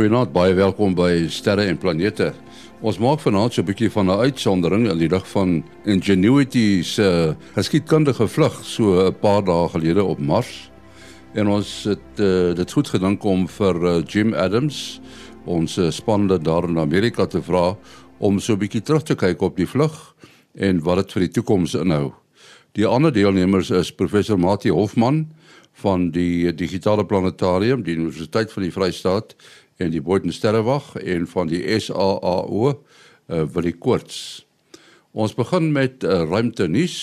Goeienaand, 0.00 0.30
baie 0.32 0.54
welkom 0.56 0.94
by 0.96 1.26
Sterre 1.28 1.66
en 1.68 1.76
Planete. 1.76 2.30
Ons 2.80 2.96
maak 3.04 3.20
vanaand 3.20 3.52
so 3.52 3.60
'n 3.60 3.68
bietjie 3.68 3.90
van 3.92 4.08
'n 4.08 4.20
uitsondering 4.24 4.88
in 4.88 4.98
die 4.98 5.08
lig 5.08 5.26
van 5.28 5.62
Ingenuity 5.84 6.82
se 6.82 7.36
geskiedkundige 7.54 8.26
vlug 8.26 8.64
so 8.64 9.08
'n 9.08 9.14
paar 9.20 9.44
dae 9.44 9.68
gelede 9.68 10.02
op 10.02 10.18
Mars. 10.18 10.70
En 11.34 11.48
ons 11.48 11.84
het 11.84 12.16
uh, 12.16 12.54
dit 12.54 12.72
goed 12.72 12.88
gedink 12.88 13.24
om 13.24 13.46
vir 13.48 13.74
uh, 13.76 14.02
Jim 14.06 14.32
Adams, 14.32 15.00
ons 15.44 15.76
uh, 15.76 15.90
spanne 15.90 16.38
daar 16.38 16.64
in 16.64 16.78
Amerika 16.78 17.26
te 17.26 17.42
vra 17.42 17.76
om 18.18 18.38
so 18.38 18.54
'n 18.54 18.58
bietjie 18.58 18.82
terug 18.82 19.02
te 19.02 19.14
kyk 19.14 19.42
op 19.42 19.56
die 19.56 19.68
vlug 19.68 20.14
en 20.54 20.80
wat 20.80 20.96
dit 20.96 21.12
vir 21.12 21.20
die 21.20 21.32
toekoms 21.32 21.74
inhou. 21.74 22.12
Die 22.72 22.86
ander 22.86 23.12
deelnemers 23.12 23.70
is 23.70 23.92
professor 23.92 24.38
Mati 24.38 24.70
Hofman 24.70 25.28
van 25.72 26.10
die 26.10 26.54
digitale 26.54 27.04
planetarium 27.04 27.82
die 27.82 27.96
Universiteit 27.96 28.52
van 28.52 28.62
die 28.62 28.72
Vrystaat 28.72 29.36
en 29.80 29.92
die 29.94 30.02
Boden 30.04 30.32
Sterrewag 30.32 30.92
en 31.00 31.26
van 31.30 31.48
die 31.48 31.62
SAAO 31.80 32.68
uh, 32.68 32.74
eh, 33.30 33.44
vir 33.54 33.66
die 33.68 33.76
koorts. 33.78 34.44
Ons 35.16 35.34
begin 35.38 35.70
met 35.72 36.04
uh, 36.04 36.22
ruimte 36.28 36.68
nuus 36.68 36.98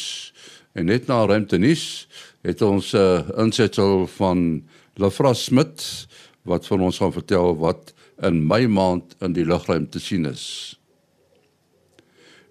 en 0.78 0.90
net 0.92 1.08
na 1.10 1.24
ruimte 1.26 1.58
nuus 1.58 2.08
het 2.46 2.62
ons 2.62 2.94
'n 2.94 2.98
uh, 2.98 3.18
eh, 3.18 3.44
insetsel 3.44 4.08
van 4.08 4.64
Lafra 4.96 5.34
Smit 5.34 6.08
wat 6.44 6.68
vir 6.68 6.80
ons 6.80 6.98
gaan 6.98 7.14
vertel 7.14 7.58
wat 7.58 7.94
in 8.22 8.48
Mei 8.48 8.68
maand 8.68 9.16
in 9.22 9.34
die 9.34 9.46
lugruim 9.46 9.90
te 9.90 10.00
sien 10.00 10.26
is. 10.26 10.78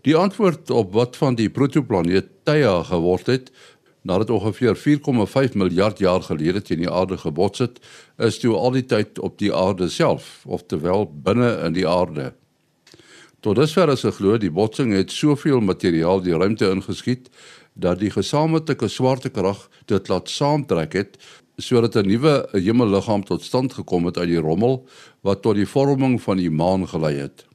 Die 0.02 0.16
antwoord 0.16 0.70
op 0.70 0.92
wat 0.92 1.16
van 1.16 1.34
die 1.34 1.48
protoplaneet 1.50 2.28
Theia 2.46 2.82
geword 2.82 3.26
het, 3.26 3.50
nadat 4.06 4.30
ongeveer 4.30 4.76
4,5 4.78 5.56
miljard 5.58 5.98
jaar 5.98 6.22
gelede 6.22 6.62
teen 6.62 6.84
die 6.84 6.90
aarde 6.90 7.18
gebots 7.18 7.58
het, 7.58 7.80
is 8.22 8.38
toe 8.38 8.54
al 8.54 8.76
die 8.76 8.84
tyd 8.86 9.18
op 9.18 9.38
die 9.42 9.52
aarde 9.54 9.88
self, 9.90 10.44
oftewel 10.46 11.08
binne 11.10 11.50
in 11.66 11.74
die 11.74 11.86
aarde. 11.88 12.32
Tot 13.44 13.58
dusver 13.58 13.90
is 13.92 14.04
geglo 14.06 14.38
die 14.42 14.50
botsing 14.50 14.94
het 14.96 15.12
soveel 15.12 15.60
materiaal 15.60 16.22
die 16.22 16.34
ruimte 16.34 16.70
ingeskiet 16.70 17.28
dat 17.74 18.00
die 18.00 18.10
gesamentlike 18.10 18.88
swaartekrag 18.88 19.66
dit 19.90 20.08
laat 20.08 20.30
saamtrek 20.32 20.96
het 20.96 21.18
sodat 21.56 21.96
'n 21.96 22.06
nuwe 22.06 22.48
hemelliggaam 22.52 23.24
tot 23.24 23.42
stand 23.42 23.72
gekom 23.72 24.04
het 24.04 24.18
uit 24.18 24.28
die 24.28 24.40
rommel 24.40 24.88
wat 25.20 25.42
tot 25.42 25.54
die 25.54 25.66
vorming 25.66 26.22
van 26.22 26.36
die 26.36 26.50
maan 26.50 26.88
gelei 26.88 27.14
het. 27.16 27.46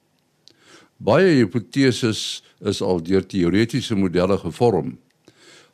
Baie 0.98 1.34
hipoteses 1.34 2.44
is 2.60 2.82
al 2.82 3.04
deur 3.04 3.26
teoretiese 3.26 3.96
modelle 3.96 4.38
gevorm. 4.38 4.98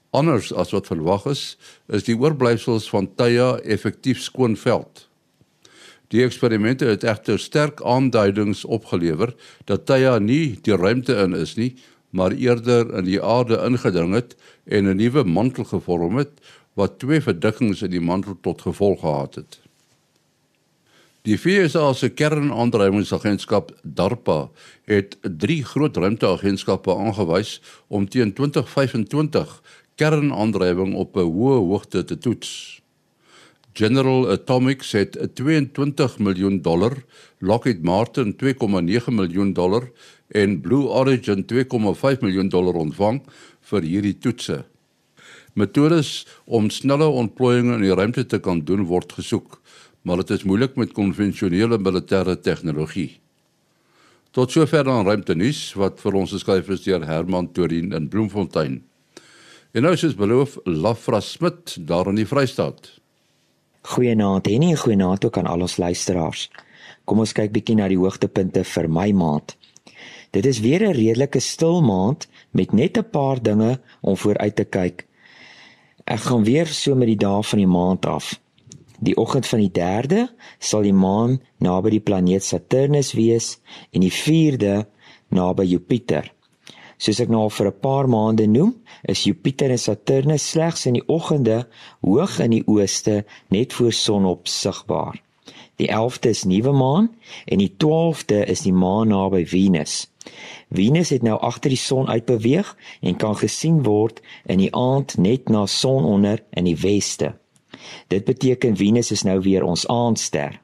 Anders 0.10 0.54
as 0.54 0.72
wat 0.72 0.88
verwag 0.88 1.26
is, 1.26 1.58
is 1.92 2.08
die 2.08 2.16
oorblyfsels 2.16 2.88
van 2.90 3.10
Theia 3.16 3.58
effektief 3.64 4.22
skoon 4.24 4.56
veld. 4.58 5.08
Die 6.08 6.24
eksperimente 6.24 6.88
het 6.88 7.04
egter 7.04 7.40
sterk 7.40 7.84
aanduidings 7.84 8.64
opgelewer 8.66 9.34
dat 9.68 9.86
Theia 9.86 10.18
nie 10.20 10.56
die 10.64 10.76
ruimte 10.76 11.18
in 11.26 11.36
is 11.36 11.58
nie, 11.60 11.76
maar 12.10 12.32
eerder 12.32 12.88
in 12.96 13.04
die 13.04 13.20
aarde 13.20 13.60
ingedring 13.68 14.14
het 14.16 14.36
en 14.66 14.88
'n 14.88 14.96
nuwe 14.96 15.24
mantel 15.24 15.64
gevorm 15.64 16.18
het 16.18 16.40
wat 16.74 17.00
twee 17.00 17.22
verdikkings 17.22 17.82
in 17.82 17.92
die 17.92 18.02
mantel 18.02 18.38
tot 18.42 18.62
gevolg 18.62 19.00
gehad 19.00 19.36
het. 19.36 19.60
Die 21.28 21.38
FSA 21.38 21.94
se 21.94 22.08
kernaandrywingsagentskap 22.10 23.74
DARPA 23.84 24.50
het 24.86 25.18
drie 25.22 25.64
groot 25.66 25.98
ruimteagentskappe 25.98 26.96
aangewys 26.96 27.62
om 27.88 28.08
teen 28.08 28.34
2025 28.34 29.62
kernaandrywing 29.98 30.94
op 30.96 31.18
'n 31.18 31.32
hoë 31.34 31.58
hoogte 31.70 32.04
te 32.04 32.18
toets. 32.18 32.82
General 33.74 34.30
Atomics 34.30 34.92
het 34.92 35.18
22 35.34 36.20
miljoen 36.20 36.62
dollar, 36.62 37.04
Lockheed 37.40 37.84
Martin 37.84 38.36
2,9 38.36 39.14
miljoen 39.14 39.54
dollar 39.54 39.92
en 40.28 40.62
Blue 40.62 40.88
Origin 40.88 41.46
2,5 41.46 42.22
miljoen 42.22 42.50
dollar 42.50 42.74
ontvang 42.74 43.22
vir 43.62 43.82
hierdie 43.82 44.18
toetse. 44.18 44.66
Metodes 45.54 46.26
om 46.46 46.70
snelle 46.70 47.08
ontplooiings 47.08 47.76
in 47.76 47.86
die 47.86 47.94
ruimte 47.94 48.26
te 48.26 48.40
kan 48.40 48.60
doen 48.66 48.86
word 48.86 49.14
gesoek, 49.14 49.62
maar 50.02 50.18
dit 50.22 50.30
is 50.30 50.44
moeilik 50.44 50.76
met 50.76 50.94
konvensionele 50.94 51.78
militêre 51.78 52.38
tegnologie. 52.42 53.20
Tot 54.32 54.52
sover 54.52 54.84
dan 54.84 55.06
ruimtenuus 55.06 55.74
wat 55.74 56.02
vir 56.02 56.14
ons 56.14 56.34
geskryf 56.36 56.70
is 56.70 56.86
deur 56.86 57.06
Herman 57.06 57.52
Torin 57.54 57.94
in 57.94 58.10
Bloemfontein. 58.10 58.84
En 59.78 59.84
nou 59.86 59.94
soos 59.94 60.16
beloof, 60.18 60.56
Lafra 60.66 61.20
Smit 61.22 61.76
daar 61.86 62.08
in 62.10 62.18
die 62.18 62.26
Vrystaat. 62.26 62.88
Goeienaand 63.86 64.48
en 64.50 64.64
nie 64.64 64.76
goeienaand 64.76 65.26
ook 65.28 65.38
aan 65.38 65.50
al 65.52 65.62
ons 65.68 65.76
luisteraars. 65.78 66.48
Kom 67.06 67.22
ons 67.22 67.34
kyk 67.38 67.52
bietjie 67.54 67.76
na 67.78 67.86
die 67.92 68.00
hoogtepunte 68.02 68.64
vir 68.66 68.88
my 68.90 69.12
maand. 69.14 69.54
Dit 70.34 70.50
is 70.50 70.64
weer 70.66 70.82
'n 70.82 70.98
redelike 70.98 71.40
stil 71.40 71.84
maand 71.86 72.26
met 72.58 72.74
net 72.74 72.98
'n 72.98 73.10
paar 73.12 73.38
dinge 73.44 73.80
om 74.02 74.18
vooruit 74.18 74.56
te 74.56 74.66
kyk. 74.66 75.06
Ek 76.06 76.20
gaan 76.20 76.44
weer 76.44 76.66
so 76.66 76.96
met 76.96 77.08
die 77.08 77.22
dae 77.28 77.44
van 77.44 77.60
die 77.60 77.74
maand 77.78 78.06
af. 78.06 78.40
Die 79.00 79.18
oggend 79.18 79.46
van 79.46 79.60
die 79.60 79.72
3de 79.72 80.28
sal 80.60 80.82
die 80.82 80.94
maan 80.94 81.42
naby 81.60 81.90
die 81.90 82.00
planeet 82.00 82.44
Saturnus 82.44 83.14
wees 83.14 83.60
en 83.92 84.02
die 84.02 84.12
4de 84.12 84.86
naby 85.30 85.64
Jupiter. 85.64 86.34
Soos 86.98 87.20
ek 87.22 87.30
nou 87.30 87.44
al 87.46 87.54
vir 87.54 87.68
'n 87.68 87.80
paar 87.82 88.08
maande 88.10 88.48
noem, 88.48 88.74
is 89.04 89.24
Jupiter 89.24 89.70
en 89.70 89.78
Saturnus 89.78 90.50
slegs 90.50 90.86
in 90.86 90.94
die 90.94 91.08
oggende 91.08 91.68
hoog 92.02 92.40
in 92.40 92.52
die 92.52 92.64
ooste 92.66 93.26
net 93.50 93.74
voor 93.74 93.94
sonop 93.94 94.48
sigbaar. 94.48 95.22
Die 95.78 95.88
11de 95.88 96.30
is 96.30 96.44
nuwe 96.44 96.72
maan 96.72 97.10
en 97.46 97.58
die 97.58 97.74
12de 97.84 98.46
is 98.50 98.62
die 98.62 98.74
maan 98.74 99.08
naby 99.08 99.46
Venus. 99.46 100.08
Venus 100.70 101.10
het 101.10 101.22
nou 101.22 101.40
agter 101.40 101.70
die 101.70 101.78
son 101.78 102.08
uitbeweeg 102.08 102.76
en 103.02 103.16
kan 103.16 103.36
gesien 103.36 103.84
word 103.84 104.22
in 104.46 104.58
die 104.58 104.74
aand 104.76 105.18
net 105.18 105.50
na 105.50 105.66
sononder 105.66 106.44
in 106.50 106.66
die 106.66 106.78
weste. 106.82 107.36
Dit 108.08 108.26
beteken 108.26 108.76
Venus 108.76 109.12
is 109.12 109.24
nou 109.24 109.40
weer 109.40 109.64
ons 109.64 109.88
aandster. 109.88 110.62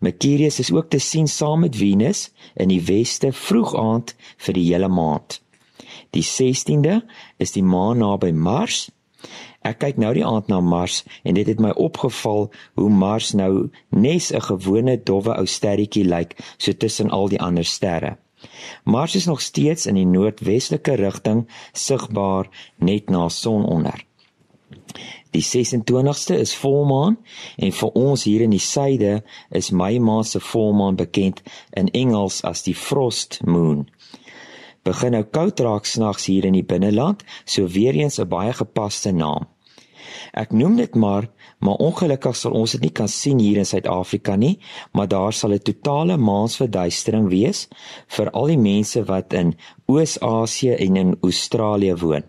Mercurius 0.00 0.58
is 0.58 0.72
ook 0.72 0.90
te 0.90 0.98
sien 0.98 1.28
saam 1.28 1.60
met 1.60 1.76
Venus 1.76 2.30
in 2.54 2.68
die 2.68 2.82
weste 2.82 3.32
vroeg 3.32 3.76
aand 3.76 4.16
vir 4.36 4.54
die 4.54 4.66
hele 4.72 4.88
maand. 4.88 5.40
Die 6.10 6.24
16de 6.26 7.00
is 7.36 7.52
die 7.54 7.62
maan 7.62 8.00
naby 8.02 8.32
Mars. 8.34 8.88
Ek 9.62 9.78
kyk 9.84 9.98
nou 10.00 10.10
die 10.16 10.24
aand 10.26 10.48
na 10.50 10.58
Mars 10.64 11.02
en 11.22 11.36
dit 11.36 11.46
het 11.46 11.60
my 11.62 11.70
opgeval 11.76 12.48
hoe 12.80 12.90
Mars 12.90 13.30
nou 13.36 13.68
nes 13.90 14.30
'n 14.32 14.46
gewone 14.48 14.96
dowwe 14.96 15.36
ou 15.36 15.46
sterretjie 15.46 16.04
lyk 16.04 16.34
so 16.56 16.72
tussen 16.72 17.10
al 17.10 17.28
die 17.28 17.40
ander 17.40 17.64
sterre. 17.64 18.16
Mars 18.84 19.14
is 19.14 19.26
nog 19.26 19.40
steeds 19.40 19.86
in 19.86 19.94
die 19.94 20.06
noordwestelike 20.06 20.94
rigting 20.94 21.46
sigbaar 21.72 22.48
net 22.78 23.10
na 23.10 23.28
sononder. 23.28 24.04
Die 25.30 25.42
26ste 25.42 26.34
is 26.34 26.56
volmaan 26.56 27.18
en 27.56 27.72
vir 27.72 27.90
ons 27.94 28.24
hier 28.24 28.40
in 28.40 28.50
die 28.50 28.66
suide 28.72 29.22
is 29.50 29.70
Mei 29.70 29.98
maand 29.98 30.26
se 30.26 30.40
volmaan 30.40 30.96
bekend 30.96 31.42
in 31.70 31.90
Engels 31.90 32.42
as 32.42 32.62
die 32.62 32.74
frost 32.74 33.40
moon 33.44 33.86
begin 34.84 35.12
nou 35.12 35.22
koud 35.22 35.60
raak 35.60 35.84
snags 35.84 36.26
hier 36.26 36.44
in 36.44 36.52
die 36.52 36.66
binneland, 36.66 37.24
so 37.44 37.66
weer 37.66 37.94
eens 37.94 38.18
'n 38.18 38.28
baie 38.28 38.52
gepaste 38.52 39.12
naam. 39.12 39.46
Ek 40.32 40.52
noem 40.52 40.76
dit 40.76 40.94
maar, 40.94 41.28
maar 41.58 41.80
ongelukkig 41.82 42.36
sal 42.36 42.52
ons 42.52 42.72
dit 42.72 42.80
nie 42.80 42.92
kan 42.94 43.08
sien 43.08 43.38
hier 43.38 43.60
in 43.60 43.66
Suid-Afrika 43.66 44.36
nie, 44.36 44.58
maar 44.92 45.08
daar 45.08 45.32
sal 45.32 45.52
'n 45.52 45.58
totale 45.58 46.16
maansverduistering 46.16 47.28
wees 47.28 47.68
vir 48.06 48.30
al 48.30 48.46
die 48.46 48.58
mense 48.58 49.04
wat 49.04 49.32
in 49.32 49.54
Oos-Asië 49.86 50.72
en 50.86 50.96
in 50.96 51.16
Australië 51.22 51.94
woon. 51.94 52.24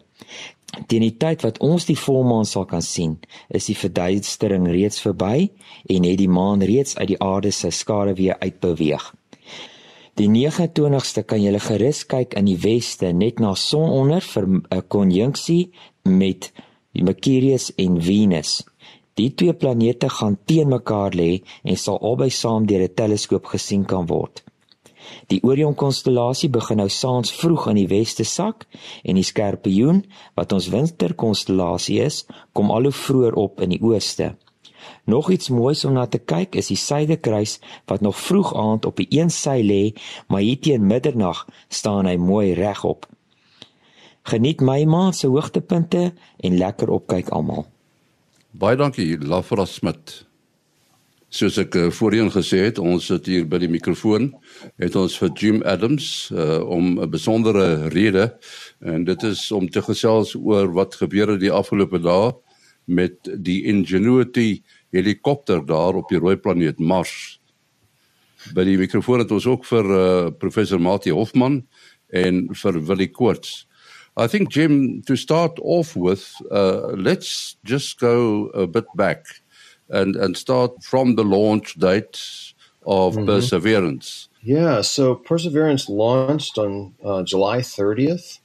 Teen 0.88 1.02
die 1.02 1.18
tyd 1.18 1.42
wat 1.42 1.60
ons 1.60 1.86
die 1.86 2.00
volmaan 2.00 2.46
sal 2.46 2.66
kan 2.66 2.82
sien, 2.82 3.20
is 3.50 3.66
die 3.66 3.76
verduistering 3.76 4.68
reeds 4.68 5.02
verby 5.02 5.52
en 5.86 6.04
het 6.04 6.18
die 6.18 6.30
maan 6.30 6.62
reeds 6.64 6.96
uit 6.98 7.08
die 7.08 7.22
aarde 7.22 7.52
se 7.52 7.70
skaduwee 7.70 8.34
uitbeweeg. 8.40 9.14
Die 10.20 10.28
29ste 10.28 11.22
kan 11.24 11.40
jy 11.40 11.60
gerus 11.64 12.02
kyk 12.12 12.34
in 12.36 12.50
die 12.50 12.58
weste 12.60 13.14
net 13.16 13.40
na 13.40 13.54
sononder 13.56 14.22
vir 14.34 14.46
'n 14.48 14.82
konjunksie 14.88 15.72
met 16.04 16.52
Mercurius 16.94 17.72
en 17.78 18.02
Venus. 18.02 18.64
Die 19.16 19.30
twee 19.36 19.54
planete 19.54 20.10
gaan 20.10 20.38
teen 20.46 20.68
mekaar 20.68 21.12
lê 21.16 21.42
en 21.64 21.78
sal 21.78 21.98
albei 22.10 22.30
saam 22.30 22.66
deur 22.66 22.84
'n 22.84 22.94
teleskoop 22.94 23.46
gesien 23.46 23.86
kan 23.86 24.06
word. 24.08 24.44
Die 25.28 25.42
Orion 25.44 25.76
konstellasie 25.76 26.50
begin 26.50 26.78
nou 26.78 26.90
saans 26.90 27.32
vroeg 27.32 27.68
in 27.68 27.76
die 27.76 27.88
weste 27.88 28.24
sak 28.24 28.68
en 29.04 29.16
die 29.16 29.24
Skorpioen 29.24 30.04
wat 30.36 30.52
ons 30.52 30.70
winterkonstellasie 30.70 32.00
is, 32.02 32.26
kom 32.54 32.72
al 32.72 32.84
hoe 32.84 32.92
vroeër 32.92 33.34
op 33.34 33.62
in 33.62 33.70
die 33.70 33.82
ooste. 33.82 34.36
Nog 35.04 35.32
iets 35.32 35.50
moois 35.50 35.86
om 35.86 35.94
na 35.94 36.06
te 36.06 36.20
kyk 36.20 36.56
is 36.56 36.70
die 36.70 36.78
suidekruis 36.78 37.60
wat 37.90 38.02
nog 38.02 38.20
vroeg 38.20 38.54
aand 38.56 38.86
op 38.86 39.02
die 39.02 39.08
een 39.10 39.30
sy 39.34 39.62
lê, 39.66 39.84
maar 40.28 40.46
hier 40.46 40.60
teen 40.60 40.86
middernag 40.86 41.46
staan 41.68 42.06
hy 42.06 42.18
mooi 42.22 42.54
regop. 42.54 43.08
Geniet 44.30 44.62
my 44.62 44.84
maand 44.86 45.18
se 45.18 45.28
hoogtepunte 45.28 46.12
en 46.38 46.58
lekker 46.58 46.90
opkyk 46.94 47.32
almal. 47.34 47.66
Baie 48.52 48.78
dankie 48.78 49.16
Lafra 49.18 49.66
Smit. 49.66 50.22
Soos 51.32 51.56
ek 51.62 51.78
uh, 51.80 51.86
voorheen 51.96 52.28
gesê 52.30 52.66
het, 52.66 52.80
ons 52.80 53.06
sit 53.08 53.30
hier 53.32 53.46
by 53.48 53.62
die 53.64 53.70
mikrofoon. 53.72 54.34
Het 54.82 54.98
ons 55.00 55.16
vir 55.18 55.32
Jim 55.40 55.62
Adams 55.64 56.30
uh, 56.36 56.60
om 56.68 57.00
'n 57.00 57.10
besondere 57.10 57.88
rede 57.90 58.36
en 58.84 59.08
dit 59.08 59.24
is 59.24 59.48
om 59.52 59.70
te 59.70 59.82
gesels 59.82 60.36
oor 60.36 60.74
wat 60.76 61.00
gebeur 61.00 61.32
het 61.32 61.40
die 61.40 61.52
afgelope 61.52 62.04
dae 62.04 62.34
met 62.86 63.16
die 63.40 63.64
Ingenuity 63.64 64.62
helikopter 64.92 65.66
daar 65.66 65.96
op 65.96 66.10
die 66.10 66.20
rooi 66.20 66.36
planeet 66.38 66.80
Mars. 66.80 67.40
By 68.56 68.66
die 68.66 68.78
mikrofoon 68.80 69.22
het 69.22 69.32
ons 69.32 69.48
ook 69.48 69.66
vir 69.70 69.92
uh, 69.96 70.30
professor 70.38 70.82
Mati 70.82 71.14
Hoffman 71.14 71.62
en 72.10 72.48
vir 72.58 72.80
Willie 72.88 73.12
Koorts. 73.12 73.66
I 74.18 74.28
think 74.28 74.52
Jim 74.52 75.02
to 75.08 75.16
start 75.16 75.60
off 75.62 75.96
with 75.96 76.28
uh, 76.52 76.92
let's 76.98 77.58
just 77.64 78.00
go 78.00 78.50
a 78.54 78.68
bit 78.68 78.86
back 78.96 79.26
and 79.90 80.16
and 80.16 80.38
start 80.38 80.84
from 80.84 81.16
the 81.16 81.24
launch 81.24 81.76
date 81.80 82.20
of 82.86 83.16
mm-hmm. 83.16 83.26
Perseverance. 83.26 84.28
Yeah, 84.44 84.82
so 84.82 85.16
Perseverance 85.16 85.88
launched 85.88 86.58
on 86.58 86.96
uh, 87.06 87.22
July 87.24 87.60
30th, 87.60 88.40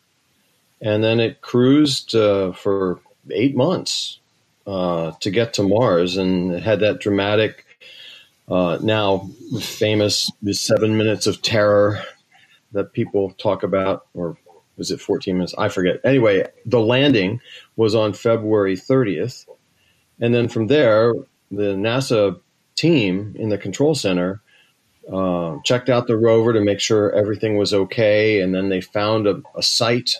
and 0.83 1.03
then 1.03 1.21
it 1.21 1.41
cruised 1.41 2.15
uh, 2.15 2.53
for 2.53 3.01
eight 3.31 3.57
months 3.57 4.21
uh, 4.67 5.13
to 5.21 5.31
get 5.31 5.55
to 5.55 5.63
Mars, 5.63 6.17
and 6.17 6.53
had 6.53 6.81
that 6.81 7.01
dramatic, 7.01 7.65
uh, 8.49 8.79
now 8.83 9.31
famous 9.61 10.31
seven 10.53 10.97
minutes 10.97 11.27
of 11.27 11.43
terror 11.43 12.03
that 12.73 12.93
people 12.93 13.31
talk 13.33 13.63
about, 13.63 14.07
or 14.15 14.37
was 14.77 14.91
it 14.91 15.01
14 15.01 15.37
minutes? 15.37 15.55
I 15.57 15.69
forget. 15.69 16.01
Anyway, 16.05 16.47
the 16.65 16.81
landing 16.81 17.41
was 17.77 17.95
on 17.95 18.13
February 18.13 18.77
30th, 18.77 19.47
and 20.21 20.35
then 20.35 20.49
from 20.49 20.67
there, 20.67 21.15
the 21.51 21.75
NASA 21.75 22.41
team 22.75 23.35
in 23.39 23.49
the 23.49 23.59
control 23.59 23.95
center 23.95 24.41
uh, 25.13 25.57
checked 25.65 25.89
out 25.89 26.07
the 26.07 26.17
rover 26.17 26.53
to 26.53 26.61
make 26.61 26.81
sure 26.81 27.13
everything 27.13 27.57
was 27.57 27.73
okay, 27.73 28.41
and 28.41 28.55
then 28.55 28.69
they 28.69 28.81
found 28.81 29.27
a, 29.27 29.41
a 29.55 29.63
site 29.63 30.17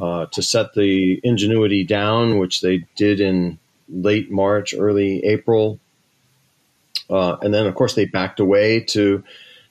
uh, 0.00 0.26
to 0.26 0.42
set 0.42 0.74
the 0.74 1.20
Ingenuity 1.24 1.84
down, 1.84 2.38
which 2.38 2.60
they 2.60 2.84
did 2.96 3.20
in 3.20 3.58
late 3.92 4.30
March, 4.30 4.74
early 4.76 5.24
April. 5.24 5.78
Uh, 7.10 7.36
and 7.42 7.52
then, 7.52 7.66
of 7.66 7.74
course, 7.74 7.94
they 7.94 8.06
backed 8.06 8.40
away 8.40 8.80
to 8.80 9.22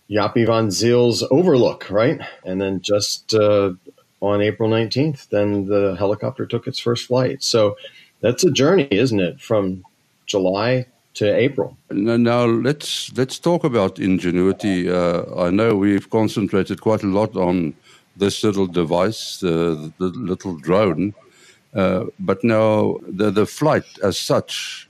Yapi 0.09 0.45
van 0.45 0.67
Zyl's 0.67 1.23
Overlook, 1.31 1.89
right? 1.89 2.21
And 2.45 2.61
then 2.61 2.81
just 2.81 3.33
uh, 3.33 3.73
on 4.21 4.41
April 4.41 4.69
19th, 4.69 5.29
then 5.29 5.65
the 5.65 5.95
helicopter 5.97 6.45
took 6.45 6.67
its 6.67 6.79
first 6.79 7.07
flight. 7.07 7.43
So 7.43 7.77
that's 8.19 8.43
a 8.43 8.51
journey, 8.51 8.87
isn't 8.91 9.19
it? 9.19 9.41
From 9.41 9.83
July 10.25 10.85
to 11.15 11.35
April. 11.35 11.77
Now, 11.89 12.45
let's 12.45 13.11
let's 13.17 13.39
talk 13.39 13.63
about 13.63 13.99
Ingenuity. 13.99 14.89
Uh, 14.89 15.23
I 15.37 15.49
know 15.49 15.75
we've 15.75 16.09
concentrated 16.09 16.81
quite 16.81 17.03
a 17.03 17.07
lot 17.07 17.35
on 17.35 17.73
this 18.15 18.43
little 18.43 18.67
device, 18.67 19.39
the, 19.39 19.91
the 19.97 20.07
little 20.07 20.55
drone, 20.57 21.13
uh, 21.13 21.30
but 21.73 22.43
now 22.43 22.97
the 23.07 23.31
the 23.31 23.45
flight 23.45 23.85
as 24.03 24.17
such, 24.17 24.89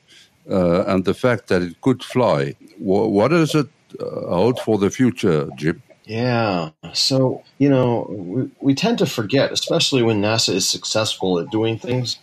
uh, 0.50 0.83
and 0.86 1.06
the 1.06 1.13
fact 1.13 1.48
that 1.48 1.62
it 1.62 1.81
could 1.81 2.04
fly. 2.04 2.56
Wh- 2.78 3.10
what 3.12 3.30
does 3.30 3.56
it 3.56 3.69
uh, 4.00 4.06
hold 4.36 4.60
for 4.60 4.78
the 4.78 4.89
future, 4.89 5.50
Jim? 5.56 5.81
Yeah. 6.06 6.72
So, 6.94 7.44
you 7.57 7.69
know, 7.69 8.07
we, 8.10 8.51
we 8.60 8.75
tend 8.75 8.98
to 9.00 9.06
forget, 9.06 9.51
especially 9.51 10.04
when 10.04 10.22
NASA 10.22 10.54
is 10.54 10.68
successful 10.68 11.39
at 11.39 11.51
doing 11.51 11.78
things, 11.78 12.19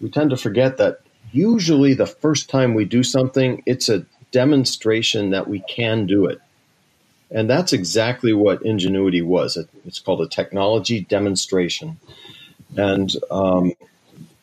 we 0.00 0.10
tend 0.10 0.30
to 0.30 0.36
forget 0.36 0.78
that 0.78 1.00
usually 1.32 1.94
the 1.94 2.06
first 2.06 2.50
time 2.50 2.74
we 2.74 2.84
do 2.84 3.02
something, 3.02 3.62
it's 3.66 3.88
a 3.88 4.06
demonstration 4.32 5.30
that 5.30 5.48
we 5.48 5.60
can 5.60 6.06
do 6.06 6.26
it. 6.26 6.40
And 7.30 7.48
that's 7.48 7.72
exactly 7.72 8.32
what 8.32 8.62
Ingenuity 8.62 9.22
was. 9.22 9.56
It's 9.86 10.00
called 10.00 10.20
a 10.20 10.28
technology 10.28 11.00
demonstration. 11.02 11.98
And 12.76 13.14
um, 13.30 13.72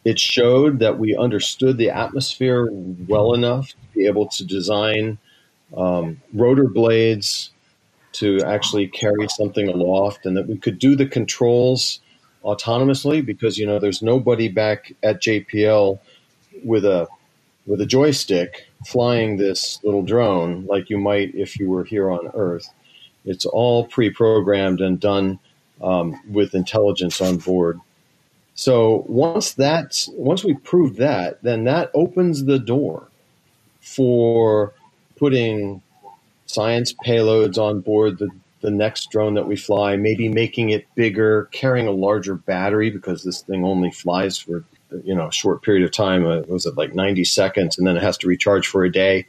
it 0.06 0.20
showed 0.20 0.80
that 0.80 1.00
we 1.00 1.16
understood 1.16 1.78
the 1.78 1.90
atmosphere 1.90 2.70
well 2.72 3.34
enough 3.34 3.70
to 3.70 3.76
be 3.96 4.06
able 4.06 4.28
to 4.28 4.46
design 4.46 5.18
um, 5.76 6.22
rotor 6.34 6.68
blades 6.68 7.52
to 8.14 8.42
actually 8.44 8.88
carry 8.88 9.28
something 9.30 9.68
aloft 9.68 10.26
and 10.26 10.36
that 10.36 10.48
we 10.48 10.58
could 10.58 10.80
do 10.80 10.96
the 10.96 11.06
controls 11.06 12.00
autonomously 12.44 13.24
because 13.24 13.58
you 13.58 13.68
know 13.68 13.80
there's 13.80 14.02
nobody 14.02 14.48
back 14.48 14.94
at 15.04 15.22
JPL 15.22 16.00
with 16.64 16.86
a 16.86 17.08
with 17.68 17.82
a 17.82 17.86
joystick 17.86 18.68
flying 18.86 19.38
this 19.38 19.80
little 19.84 20.02
drone 20.02 20.66
like 20.66 20.90
you 20.90 20.98
might 20.98 21.36
if 21.36 21.60
you 21.60 21.70
were 21.70 21.84
here 21.84 22.10
on 22.10 22.32
Earth. 22.34 22.74
It's 23.26 23.46
all 23.46 23.86
pre-programmed 23.86 24.82
and 24.82 25.00
done 25.00 25.40
um, 25.82 26.20
with 26.28 26.56
intelligence 26.56 27.22
on 27.22 27.38
board. 27.38 27.80
So 28.60 29.06
once 29.08 29.54
that's 29.54 30.10
once 30.16 30.44
we 30.44 30.54
prove 30.54 30.98
that, 30.98 31.42
then 31.44 31.64
that 31.64 31.92
opens 31.94 32.44
the 32.44 32.60
door 32.60 33.08
for 33.80 34.74
putting 35.16 35.82
science 36.46 36.92
payloads 36.92 37.58
on 37.58 37.80
board 37.80 38.18
the, 38.18 38.28
the 38.60 38.70
next 38.70 39.12
drone 39.12 39.36
that 39.36 39.48
we 39.48 39.56
fly, 39.56 39.96
maybe 39.96 40.28
making 40.28 40.72
it 40.72 40.94
bigger, 40.96 41.48
carrying 41.54 41.88
a 41.88 41.92
larger 41.92 42.36
battery 42.36 42.90
because 42.90 43.24
this 43.24 43.44
thing 43.44 43.64
only 43.64 43.92
flies 43.92 44.38
for 44.38 44.66
you 45.06 45.16
know 45.16 45.28
a 45.28 45.32
short 45.32 45.62
period 45.62 45.86
of 45.86 45.92
time. 45.92 46.28
Uh, 46.28 46.42
was 46.50 46.66
it 46.66 46.76
like 46.76 46.94
90 46.94 47.24
seconds, 47.24 47.78
and 47.78 47.88
then 47.88 47.96
it 47.96 48.04
has 48.04 48.18
to 48.18 48.28
recharge 48.28 48.68
for 48.68 48.84
a 48.84 48.92
day. 48.92 49.26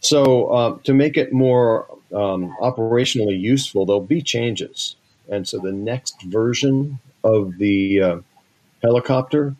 So 0.00 0.46
uh, 0.46 0.78
to 0.84 0.94
make 0.94 1.18
it 1.18 1.34
more 1.34 1.86
um, 2.14 2.56
operationally 2.62 3.38
useful, 3.38 3.84
there'll 3.84 4.00
be 4.00 4.22
changes, 4.22 4.96
and 5.28 5.46
so 5.46 5.58
the 5.58 5.70
next 5.70 6.22
version 6.22 6.98
of 7.24 7.58
the 7.58 8.00
uh, 8.00 8.16
helicopter 8.82 9.54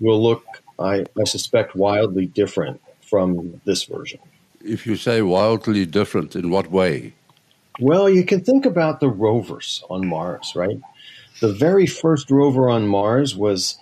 will 0.00 0.22
look, 0.22 0.44
I, 0.78 1.04
I 1.18 1.24
suspect, 1.24 1.74
wildly 1.74 2.26
different 2.26 2.80
from 3.00 3.60
this 3.64 3.84
version. 3.84 4.20
If 4.64 4.86
you 4.86 4.96
say 4.96 5.22
wildly 5.22 5.86
different, 5.86 6.34
in 6.36 6.50
what 6.50 6.70
way? 6.70 7.14
Well, 7.78 8.08
you 8.08 8.24
can 8.24 8.42
think 8.42 8.66
about 8.66 9.00
the 9.00 9.08
rovers 9.08 9.82
on 9.90 10.06
Mars, 10.06 10.54
right? 10.56 10.80
The 11.40 11.52
very 11.52 11.86
first 11.86 12.30
rover 12.30 12.68
on 12.68 12.86
Mars 12.86 13.36
was 13.36 13.78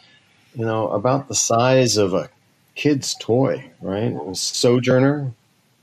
you 0.55 0.65
know, 0.65 0.89
about 0.89 1.29
the 1.29 1.35
size 1.35 1.97
of 1.97 2.15
a 2.15 2.31
kid's 2.75 3.15
toy, 3.21 3.71
right? 3.81 4.05
It 4.05 4.25
was 4.25 4.41
Sojourner, 4.41 5.33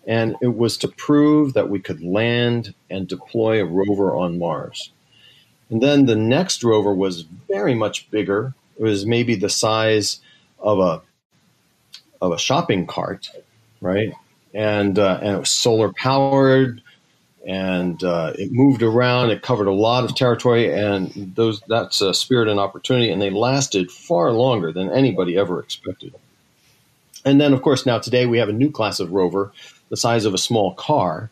and 0.07 0.35
it 0.41 0.55
was 0.55 0.77
to 0.77 0.87
prove 0.87 1.53
that 1.53 1.69
we 1.69 1.79
could 1.79 2.03
land 2.03 2.73
and 2.89 3.07
deploy 3.07 3.61
a 3.61 3.65
rover 3.65 4.15
on 4.15 4.39
Mars. 4.39 4.91
And 5.71 5.81
then 5.81 6.05
the 6.05 6.15
next 6.15 6.63
rover 6.63 6.93
was 6.93 7.21
very 7.47 7.73
much 7.73 8.11
bigger. 8.11 8.53
It 8.77 8.83
was 8.83 9.05
maybe 9.05 9.35
the 9.35 9.49
size 9.49 10.19
of 10.59 10.79
a 10.79 11.01
of 12.21 12.33
a 12.33 12.37
shopping 12.37 12.85
cart, 12.85 13.29
right? 13.79 14.13
And 14.53 14.99
uh, 14.99 15.19
and 15.21 15.35
it 15.35 15.39
was 15.39 15.49
solar 15.49 15.91
powered 15.91 16.81
and 17.45 18.03
uh, 18.03 18.33
it 18.37 18.51
moved 18.51 18.83
around. 18.83 19.31
It 19.31 19.41
covered 19.41 19.67
a 19.67 19.73
lot 19.73 20.03
of 20.03 20.15
territory, 20.15 20.73
and 20.73 21.33
those 21.35 21.61
that's 21.67 22.01
a 22.01 22.13
spirit 22.13 22.47
and 22.47 22.59
opportunity, 22.59 23.09
and 23.09 23.21
they 23.21 23.29
lasted 23.29 23.91
far 23.91 24.31
longer 24.31 24.71
than 24.71 24.91
anybody 24.91 25.37
ever 25.37 25.59
expected. 25.59 26.13
And 27.25 27.39
then, 27.39 27.53
of 27.53 27.61
course, 27.61 27.85
now 27.85 27.99
today 27.99 28.25
we 28.25 28.39
have 28.39 28.49
a 28.49 28.53
new 28.53 28.71
class 28.71 28.99
of 28.99 29.11
rover, 29.11 29.51
the 29.89 29.97
size 29.97 30.25
of 30.25 30.33
a 30.33 30.39
small 30.39 30.73
car, 30.73 31.29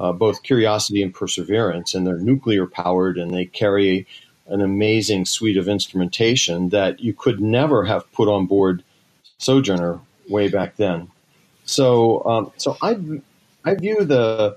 uh, 0.00 0.12
both 0.12 0.42
Curiosity 0.42 1.02
and 1.02 1.14
Perseverance, 1.14 1.94
and 1.94 2.06
they're 2.06 2.18
nuclear 2.18 2.66
powered, 2.66 3.18
and 3.18 3.32
they 3.32 3.44
carry 3.44 4.06
an 4.46 4.62
amazing 4.62 5.26
suite 5.26 5.58
of 5.58 5.68
instrumentation 5.68 6.70
that 6.70 7.00
you 7.00 7.12
could 7.12 7.40
never 7.40 7.84
have 7.84 8.10
put 8.12 8.28
on 8.28 8.46
board 8.46 8.82
Sojourner 9.38 10.00
way 10.28 10.48
back 10.48 10.76
then. 10.76 11.08
So, 11.64 12.24
um, 12.24 12.52
so 12.56 12.76
I 12.82 12.96
I 13.64 13.74
view 13.74 14.04
the 14.04 14.56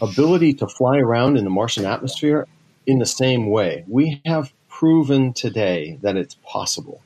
ability 0.00 0.54
to 0.54 0.66
fly 0.66 0.98
around 0.98 1.36
in 1.36 1.44
the 1.44 1.50
Martian 1.50 1.84
atmosphere 1.84 2.46
in 2.86 2.98
the 2.98 3.06
same 3.06 3.50
way. 3.50 3.84
We 3.86 4.22
have 4.24 4.52
proven 4.68 5.34
today 5.34 5.98
that 6.02 6.16
it's 6.16 6.36
possible. 6.44 7.02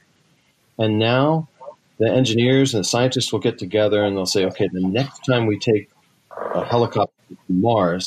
And 0.78 0.98
now 0.98 1.48
the 1.98 2.10
engineers 2.10 2.74
and 2.74 2.84
the 2.84 2.88
scientists 2.88 3.32
will 3.32 3.40
get 3.40 3.58
together 3.58 4.04
and 4.04 4.16
they'll 4.16 4.26
say, 4.26 4.44
okay, 4.46 4.68
the 4.72 4.80
next 4.80 5.20
time 5.20 5.46
we 5.46 5.58
take 5.58 5.90
a 6.54 6.64
helicopter 6.64 7.14
to 7.28 7.36
Mars, 7.48 8.06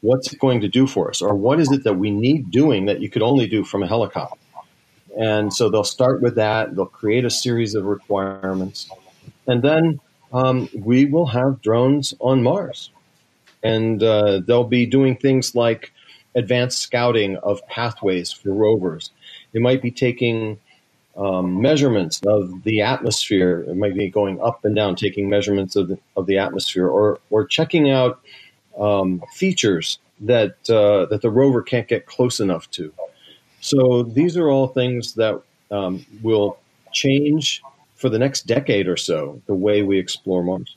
what's 0.00 0.32
it 0.32 0.38
going 0.38 0.60
to 0.60 0.68
do 0.68 0.86
for 0.86 1.10
us? 1.10 1.22
Or 1.22 1.34
what 1.34 1.60
is 1.60 1.70
it 1.72 1.84
that 1.84 1.94
we 1.94 2.10
need 2.10 2.50
doing 2.50 2.86
that 2.86 3.00
you 3.00 3.08
could 3.08 3.22
only 3.22 3.46
do 3.46 3.64
from 3.64 3.82
a 3.82 3.86
helicopter? 3.86 4.38
And 5.18 5.52
so 5.52 5.70
they'll 5.70 5.84
start 5.84 6.20
with 6.20 6.34
that. 6.36 6.74
They'll 6.76 6.86
create 6.86 7.24
a 7.24 7.30
series 7.30 7.74
of 7.74 7.84
requirements. 7.84 8.90
And 9.46 9.62
then 9.62 10.00
um, 10.32 10.68
we 10.74 11.06
will 11.06 11.26
have 11.26 11.62
drones 11.62 12.14
on 12.20 12.42
Mars 12.42 12.90
and 13.62 14.02
uh, 14.02 14.40
they'll 14.46 14.64
be 14.64 14.86
doing 14.86 15.16
things 15.16 15.54
like 15.54 15.92
advanced 16.34 16.80
scouting 16.80 17.36
of 17.38 17.66
pathways 17.66 18.30
for 18.30 18.52
rovers. 18.52 19.10
They 19.52 19.58
might 19.58 19.82
be 19.82 19.90
taking 19.90 20.58
um, 21.16 21.60
measurements 21.60 22.20
of 22.26 22.62
the 22.64 22.82
atmosphere. 22.82 23.64
It 23.68 23.76
might 23.76 23.94
be 23.94 24.08
going 24.08 24.40
up 24.40 24.64
and 24.64 24.74
down, 24.74 24.96
taking 24.96 25.28
measurements 25.28 25.76
of 25.76 25.88
the, 25.88 25.98
of 26.16 26.26
the 26.26 26.38
atmosphere, 26.38 26.88
or 26.88 27.18
or 27.30 27.46
checking 27.46 27.90
out 27.90 28.20
um, 28.78 29.22
features 29.34 29.98
that 30.20 30.56
uh, 30.70 31.06
that 31.06 31.22
the 31.22 31.30
rover 31.30 31.62
can't 31.62 31.88
get 31.88 32.06
close 32.06 32.40
enough 32.40 32.70
to. 32.72 32.92
So 33.60 34.02
these 34.02 34.36
are 34.36 34.48
all 34.48 34.68
things 34.68 35.14
that 35.14 35.40
um, 35.70 36.04
will 36.22 36.58
change 36.92 37.62
for 37.94 38.08
the 38.08 38.18
next 38.18 38.46
decade 38.46 38.88
or 38.88 38.96
so 38.96 39.40
the 39.46 39.54
way 39.54 39.82
we 39.82 39.98
explore 39.98 40.42
Mars. 40.42 40.76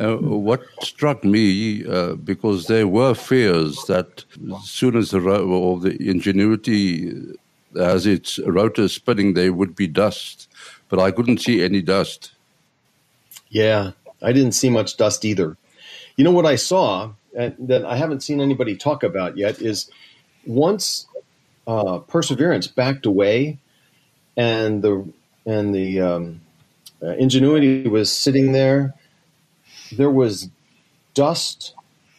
Uh, 0.00 0.14
what 0.16 0.62
struck 0.80 1.24
me, 1.24 1.84
uh, 1.86 2.14
because 2.14 2.66
there 2.66 2.86
were 2.86 3.14
fears 3.14 3.84
that 3.86 4.24
as 4.56 4.70
soon 4.70 4.96
as 4.96 5.10
the, 5.10 5.18
or 5.20 5.80
the 5.80 5.96
ingenuity 6.08 7.12
has 7.76 8.06
its 8.06 8.38
rotor 8.40 8.88
spinning, 8.88 9.34
there 9.34 9.52
would 9.52 9.74
be 9.74 9.86
dust, 9.86 10.48
but 10.88 10.98
I 10.98 11.10
couldn't 11.10 11.38
see 11.38 11.62
any 11.62 11.82
dust. 11.82 12.32
Yeah, 13.48 13.92
I 14.22 14.32
didn't 14.32 14.52
see 14.52 14.70
much 14.70 14.96
dust 14.96 15.24
either. 15.24 15.56
You 16.16 16.24
know 16.24 16.32
what 16.32 16.46
I 16.46 16.56
saw 16.56 17.12
and 17.34 17.54
that 17.58 17.84
I 17.84 17.96
haven't 17.96 18.22
seen 18.22 18.40
anybody 18.40 18.76
talk 18.76 19.02
about 19.02 19.36
yet 19.36 19.60
is 19.60 19.90
once 20.46 21.06
uh, 21.66 21.98
Perseverance 21.98 22.66
backed 22.66 23.06
away, 23.06 23.58
and 24.36 24.82
the 24.82 25.08
and 25.46 25.74
the 25.74 26.00
um, 26.00 26.40
uh, 27.02 27.08
Ingenuity 27.16 27.88
was 27.88 28.10
sitting 28.10 28.52
there. 28.52 28.94
There 29.92 30.10
was 30.10 30.48
dust 31.14 31.74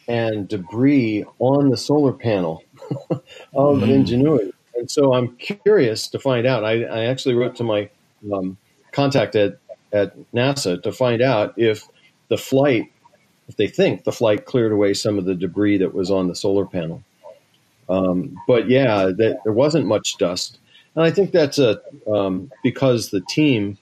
and 0.06 0.48
debris 0.48 1.24
on 1.38 1.70
the 1.70 1.76
solar 1.76 2.12
panel 2.12 2.62
of 3.10 3.78
mm. 3.78 3.88
Ingenuity, 3.88 4.52
and 4.84 4.90
so 4.90 5.14
I'm 5.14 5.34
curious 5.36 6.08
to 6.08 6.18
find 6.18 6.46
out. 6.46 6.62
I, 6.62 6.82
I 6.82 7.04
actually 7.06 7.36
wrote 7.36 7.56
to 7.56 7.64
my 7.64 7.88
um, 8.30 8.58
contact 8.92 9.34
at 9.34 9.56
at 9.94 10.14
NASA 10.34 10.82
to 10.82 10.92
find 10.92 11.22
out 11.22 11.54
if 11.56 11.88
the 12.28 12.36
flight, 12.36 12.92
if 13.48 13.56
they 13.56 13.66
think 13.66 14.04
the 14.04 14.12
flight 14.12 14.44
cleared 14.44 14.72
away 14.72 14.92
some 14.92 15.16
of 15.16 15.24
the 15.24 15.34
debris 15.34 15.78
that 15.78 15.94
was 15.94 16.10
on 16.10 16.28
the 16.28 16.34
solar 16.34 16.66
panel. 16.66 17.02
Um, 17.88 18.36
but 18.46 18.68
yeah, 18.68 19.06
that, 19.06 19.38
there 19.42 19.54
wasn't 19.54 19.86
much 19.86 20.18
dust, 20.18 20.58
and 20.94 21.02
I 21.02 21.10
think 21.10 21.32
that's 21.32 21.58
a 21.58 21.80
um, 22.06 22.52
because 22.62 23.08
the 23.08 23.22
team 23.22 23.78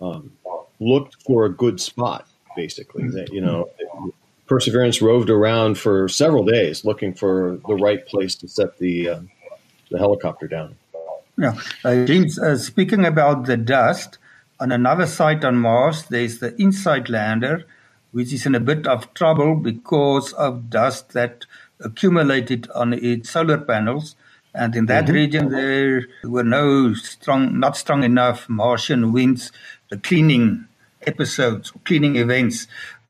um, 0.00 0.30
looked 0.78 1.20
for 1.24 1.46
a 1.46 1.50
good 1.50 1.80
spot. 1.80 2.28
Basically, 2.54 3.08
that 3.08 3.32
you 3.32 3.40
know, 3.40 3.70
Perseverance 4.46 5.02
roved 5.02 5.30
around 5.30 5.78
for 5.78 6.08
several 6.08 6.44
days 6.44 6.84
looking 6.84 7.12
for 7.12 7.58
the 7.66 7.74
right 7.74 8.06
place 8.06 8.36
to 8.36 8.46
set 8.46 8.78
the 8.78 9.08
uh, 9.08 9.20
the 9.90 9.98
helicopter 9.98 10.46
down. 10.46 10.76
Yeah, 11.36 11.54
uh, 11.84 12.04
James. 12.04 12.38
Uh, 12.38 12.56
speaking 12.56 13.04
about 13.04 13.46
the 13.46 13.56
dust, 13.56 14.18
on 14.60 14.72
another 14.72 15.06
site 15.06 15.44
on 15.44 15.56
Mars, 15.56 16.04
there's 16.04 16.40
the 16.40 16.60
InSight 16.60 17.08
lander, 17.08 17.64
which 18.10 18.32
is 18.32 18.44
in 18.44 18.54
a 18.54 18.60
bit 18.60 18.86
of 18.86 19.12
trouble 19.14 19.54
because 19.54 20.32
of 20.32 20.68
dust 20.68 21.10
that 21.10 21.46
accumulated 21.80 22.68
on 22.74 22.92
its 22.92 23.30
solar 23.30 23.58
panels. 23.58 24.16
And 24.54 24.74
in 24.74 24.86
that 24.86 25.04
mm-hmm. 25.04 25.14
region, 25.14 25.50
there 25.50 26.08
were 26.24 26.42
no 26.42 26.94
strong, 26.94 27.60
not 27.60 27.76
strong 27.76 28.02
enough 28.02 28.48
Martian 28.48 29.12
winds, 29.12 29.52
the 29.90 29.98
cleaning 29.98 30.66
episodes, 31.06 31.72
cleaning 31.84 32.16
events 32.16 32.66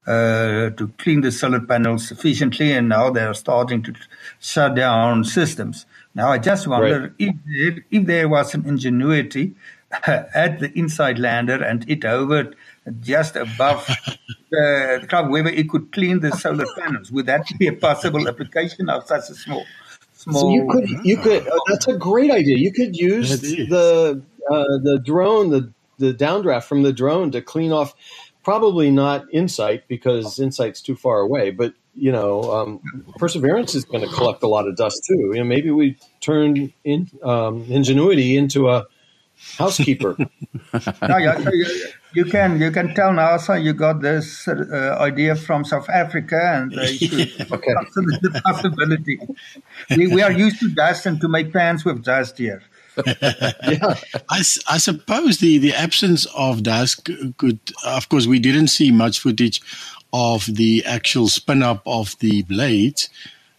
to 0.08 0.92
clean 0.98 1.20
the 1.20 1.30
solar 1.30 1.60
panels 1.60 2.08
sufficiently. 2.08 2.72
And 2.72 2.88
now 2.88 3.10
they 3.10 3.22
are 3.22 3.34
starting 3.34 3.82
to 3.84 3.94
shut 4.40 4.74
down 4.74 5.24
systems. 5.24 5.86
Now, 6.14 6.30
I 6.30 6.38
just 6.38 6.66
wonder 6.66 7.00
right. 7.00 7.12
if, 7.18 7.34
there, 7.46 7.84
if 7.90 8.06
there 8.06 8.28
was 8.28 8.54
an 8.54 8.66
ingenuity 8.66 9.54
at 10.06 10.60
the 10.60 10.70
InSight 10.76 11.18
lander 11.18 11.62
and 11.62 11.88
it 11.88 12.04
hovered 12.04 12.56
just 13.00 13.36
above 13.36 13.86
the 14.50 15.06
cloud, 15.08 15.30
whether 15.30 15.50
it 15.50 15.68
could 15.68 15.92
clean 15.92 16.20
the 16.20 16.32
solar 16.32 16.66
panels. 16.76 17.10
Would 17.12 17.26
that 17.26 17.46
be 17.58 17.66
a 17.68 17.72
possible 17.72 18.28
application 18.28 18.88
of 18.88 19.06
such 19.06 19.30
a 19.30 19.34
small? 19.34 19.64
Small, 20.14 20.40
so 20.40 20.50
you 20.50 20.68
could, 20.68 21.06
you 21.06 21.16
could. 21.16 21.46
Uh, 21.46 21.56
that's 21.68 21.86
a 21.86 21.96
great 21.96 22.32
idea. 22.32 22.56
You 22.56 22.72
could 22.72 22.96
use 22.96 23.40
the 23.40 24.20
uh, 24.50 24.64
the 24.82 25.00
drone, 25.04 25.50
the 25.50 25.72
the 25.98 26.12
downdraft 26.12 26.64
from 26.64 26.82
the 26.82 26.92
drone 26.92 27.30
to 27.30 27.40
clean 27.40 27.70
off. 27.70 27.94
Probably 28.48 28.90
not 28.90 29.26
InSight 29.30 29.88
because 29.88 30.38
InSight's 30.38 30.80
too 30.80 30.96
far 30.96 31.20
away, 31.20 31.50
but 31.50 31.74
you 31.94 32.10
know, 32.10 32.50
um, 32.50 32.80
Perseverance 33.18 33.74
is 33.74 33.84
going 33.84 34.00
to 34.00 34.10
collect 34.14 34.42
a 34.42 34.48
lot 34.48 34.66
of 34.66 34.74
dust 34.74 35.04
too. 35.06 35.32
You 35.34 35.40
know, 35.40 35.44
maybe 35.44 35.70
we 35.70 35.98
turn 36.20 36.72
in, 36.82 37.10
um, 37.22 37.66
Ingenuity 37.68 38.38
into 38.38 38.70
a 38.70 38.86
housekeeper. 39.58 40.16
no, 41.06 41.16
you, 41.18 41.66
you, 42.14 42.24
can 42.24 42.58
you 42.58 42.70
can 42.70 42.94
tell 42.94 43.10
NASA 43.10 43.62
you 43.62 43.74
got 43.74 44.00
this 44.00 44.48
uh, 44.48 44.96
idea 44.98 45.36
from 45.36 45.62
South 45.62 45.90
Africa, 45.90 46.40
and 46.54 46.72
they 46.72 46.86
should 46.96 47.52
okay. 47.52 47.74
the 48.22 48.40
possibility. 48.44 49.20
We, 49.94 50.06
we 50.06 50.22
are 50.22 50.32
used 50.32 50.58
to 50.60 50.70
dust 50.70 51.04
and 51.04 51.20
to 51.20 51.28
make 51.28 51.52
pans 51.52 51.84
with 51.84 52.02
dust 52.02 52.38
here. 52.38 52.62
Yeah. 53.06 53.94
I, 54.30 54.42
I 54.68 54.78
suppose 54.78 55.38
the, 55.38 55.58
the 55.58 55.74
absence 55.74 56.26
of 56.36 56.62
dust 56.62 57.08
could, 57.36 57.58
of 57.84 58.08
course, 58.08 58.26
we 58.26 58.38
didn't 58.38 58.68
see 58.68 58.90
much 58.90 59.20
footage 59.20 59.60
of 60.12 60.46
the 60.46 60.84
actual 60.84 61.28
spin 61.28 61.62
up 61.62 61.82
of 61.86 62.18
the 62.18 62.42
blades. 62.42 63.08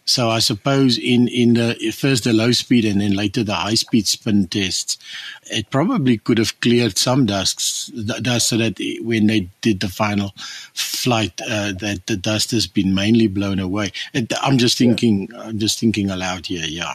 So 0.04 0.28
I 0.28 0.40
suppose 0.40 0.98
in, 0.98 1.28
in 1.28 1.54
the 1.54 1.92
first 1.94 2.24
the 2.24 2.32
low 2.32 2.50
speed 2.50 2.84
and 2.84 3.00
then 3.00 3.12
later 3.12 3.44
the 3.44 3.54
high 3.54 3.74
speed 3.74 4.08
spin 4.08 4.48
tests, 4.48 4.98
it 5.44 5.70
probably 5.70 6.18
could 6.18 6.38
have 6.38 6.58
cleared 6.60 6.98
some 6.98 7.26
dust, 7.26 7.92
dust 8.20 8.48
so 8.48 8.56
that 8.56 8.74
when 9.02 9.28
they 9.28 9.48
did 9.60 9.78
the 9.78 9.88
final 9.88 10.32
flight, 10.74 11.40
uh, 11.42 11.72
that 11.78 12.08
the 12.08 12.16
dust 12.16 12.50
has 12.50 12.66
been 12.66 12.92
mainly 12.92 13.28
blown 13.28 13.60
away. 13.60 13.92
It, 14.12 14.32
I'm 14.42 14.58
just 14.58 14.76
thinking, 14.76 15.28
yeah. 15.30 15.42
I'm 15.42 15.58
just 15.60 15.78
thinking 15.78 16.10
aloud 16.10 16.46
here. 16.46 16.66
Yeah. 16.66 16.94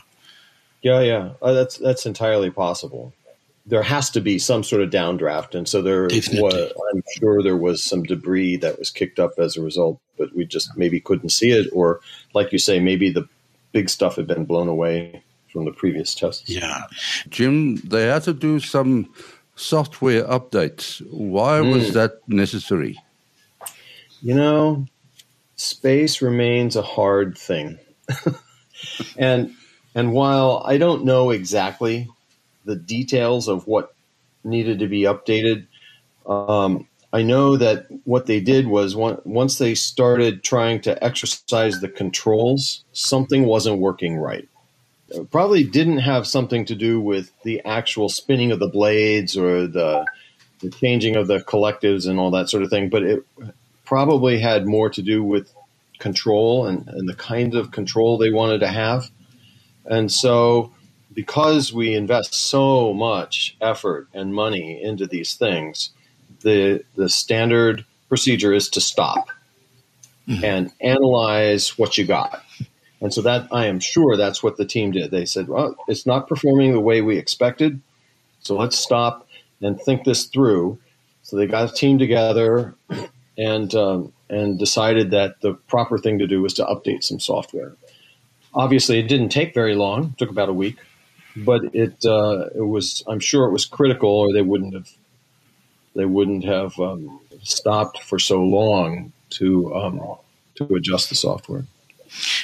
Yeah, 0.86 1.02
yeah, 1.02 1.30
uh, 1.42 1.54
that's 1.54 1.78
that's 1.78 2.06
entirely 2.06 2.52
possible 2.52 3.12
there 3.66 3.84
has 3.84 4.10
to 4.12 4.22
be 4.22 4.38
some 4.38 4.64
sort 4.64 4.82
of 4.82 4.90
downdraft, 4.90 5.56
and 5.56 5.68
so 5.68 5.82
there 5.82 6.04
was. 6.04 6.30
I'm 6.94 7.04
sure 7.18 7.42
there 7.42 7.58
was 7.58 7.84
some 7.84 8.04
debris 8.04 8.58
that 8.58 8.78
was 8.78 8.92
kicked 8.92 9.20
up 9.20 9.34
as 9.40 9.58
a 9.58 9.62
result, 9.62 10.00
but 10.18 10.36
we 10.36 10.46
just 10.46 10.78
maybe 10.78 11.00
couldn't 11.00 11.30
see 11.30 11.52
it, 11.52 11.68
or 11.74 12.00
like 12.34 12.52
you 12.52 12.60
say, 12.60 12.80
maybe 12.80 13.10
the 13.10 13.28
big 13.72 13.90
stuff 13.90 14.18
had 14.18 14.28
been 14.28 14.46
blown 14.46 14.68
away 14.68 15.24
from 15.52 15.66
the 15.66 15.72
previous 15.72 16.14
tests. 16.14 16.48
Yeah, 16.48 16.84
Jim, 17.30 17.78
they 17.78 18.06
had 18.06 18.24
to 18.24 18.34
do 18.34 18.60
some 18.60 19.12
software 19.56 20.24
updates. 20.26 21.02
Why 21.10 21.60
mm. 21.60 21.74
was 21.74 21.94
that 21.94 22.20
necessary? 22.28 23.00
You 24.22 24.36
know, 24.36 24.86
space 25.56 26.22
remains 26.22 26.76
a 26.76 26.84
hard 26.84 27.36
thing, 27.36 27.80
and 29.18 29.56
and 29.96 30.12
while 30.12 30.62
I 30.66 30.78
don't 30.78 31.06
know 31.06 31.32
exactly 31.32 32.10
the 32.66 32.76
details 32.76 33.48
of 33.48 33.66
what 33.68 33.96
needed 34.44 34.80
to 34.80 34.88
be 34.88 35.02
updated. 35.02 35.66
Um, 36.26 36.88
I 37.12 37.22
know 37.22 37.58
that 37.58 37.88
what 38.04 38.26
they 38.26 38.40
did 38.40 38.68
was 38.68 38.96
one, 38.96 39.22
once 39.24 39.58
they 39.58 39.74
started 39.74 40.44
trying 40.44 40.82
to 40.82 41.04
exercise 41.04 41.80
the 41.80 41.90
controls, 41.90 42.84
something 42.92 43.46
wasn't 43.46 43.80
working 43.80 44.18
right. 44.18 44.48
It 45.10 45.32
probably 45.32 45.64
didn't 45.64 46.00
have 46.00 46.28
something 46.28 46.66
to 46.66 46.76
do 46.76 47.00
with 47.00 47.32
the 47.44 47.64
actual 47.64 48.10
spinning 48.10 48.52
of 48.52 48.60
the 48.60 48.68
blades 48.68 49.38
or 49.38 49.68
the, 49.68 50.06
the 50.60 50.72
changing 50.72 51.16
of 51.16 51.28
the 51.28 51.40
collectives 51.40 52.08
and 52.08 52.20
all 52.20 52.32
that 52.32 52.50
sort 52.50 52.64
of 52.64 52.70
thing, 52.70 52.90
but 52.90 53.04
it 53.04 53.24
probably 53.86 54.40
had 54.40 54.66
more 54.66 54.90
to 54.90 55.02
do 55.02 55.24
with 55.24 55.54
control 56.00 56.66
and, 56.66 56.88
and 56.90 57.08
the 57.08 57.16
kind 57.16 57.56
of 57.56 57.72
control 57.72 58.18
they 58.18 58.32
wanted 58.32 58.60
to 58.60 58.68
have. 58.68 59.10
And 59.86 60.12
so 60.12 60.72
because 61.14 61.74
we 61.74 61.96
invest 61.96 62.36
so 62.36 62.94
much 62.94 63.56
effort 63.62 64.08
and 64.14 64.34
money 64.34 64.82
into 64.84 65.08
these 65.08 65.36
things, 65.36 65.92
the 66.42 66.84
the 66.96 67.10
standard 67.10 67.86
procedure 68.10 68.54
is 68.54 68.70
to 68.70 68.82
stop 68.82 69.30
mm-hmm. 70.28 70.44
and 70.44 70.72
analyze 70.82 71.78
what 71.78 71.98
you 71.98 72.06
got. 72.06 72.44
And 73.02 73.14
so 73.14 73.22
that 73.22 73.48
I 73.52 73.66
am 73.66 73.80
sure 73.80 74.18
that's 74.18 74.44
what 74.44 74.58
the 74.58 74.66
team 74.66 74.92
did. 74.92 75.12
They 75.12 75.26
said, 75.26 75.48
"Well, 75.48 75.76
it's 75.88 76.06
not 76.06 76.28
performing 76.28 76.74
the 76.74 76.80
way 76.80 77.02
we 77.02 77.18
expected, 77.18 77.82
so 78.42 78.56
let's 78.56 78.78
stop 78.78 79.28
and 79.62 79.80
think 79.80 80.04
this 80.04 80.26
through." 80.26 80.80
So 81.24 81.38
they 81.38 81.48
got 81.48 81.72
a 81.72 81.74
team 81.74 81.98
together 81.98 82.76
and 83.38 83.74
um, 83.76 84.14
and 84.30 84.58
decided 84.58 85.12
that 85.12 85.42
the 85.42 85.54
proper 85.54 85.98
thing 85.98 86.20
to 86.20 86.28
do 86.28 86.42
was 86.42 86.54
to 86.56 86.66
update 86.66 87.04
some 87.04 87.20
software. 87.20 87.76
Obviously, 88.56 89.00
it 89.00 89.08
didn't 89.08 89.30
take 89.30 89.54
very 89.54 89.76
long; 89.76 90.06
it 90.06 90.18
took 90.18 90.30
about 90.30 90.50
a 90.50 90.54
week 90.54 90.78
but 91.36 91.64
it 91.74 92.06
uh, 92.06 92.48
it 92.56 92.66
was 92.66 93.04
I'm 93.08 93.20
sure 93.20 93.46
it 93.46 93.52
was 93.52 93.66
critical, 93.66 94.10
or 94.10 94.34
they 94.34 94.42
wouldn't 94.42 94.74
have 94.74 94.90
they 95.96 96.06
wouldn't 96.06 96.44
have 96.46 96.80
um, 96.80 97.20
stopped 97.44 98.02
for 98.04 98.20
so 98.20 98.42
long 98.42 99.12
to 99.32 99.74
um, 99.76 100.02
to 100.56 100.76
adjust 100.76 101.10
the 101.10 101.16
software. 101.16 101.66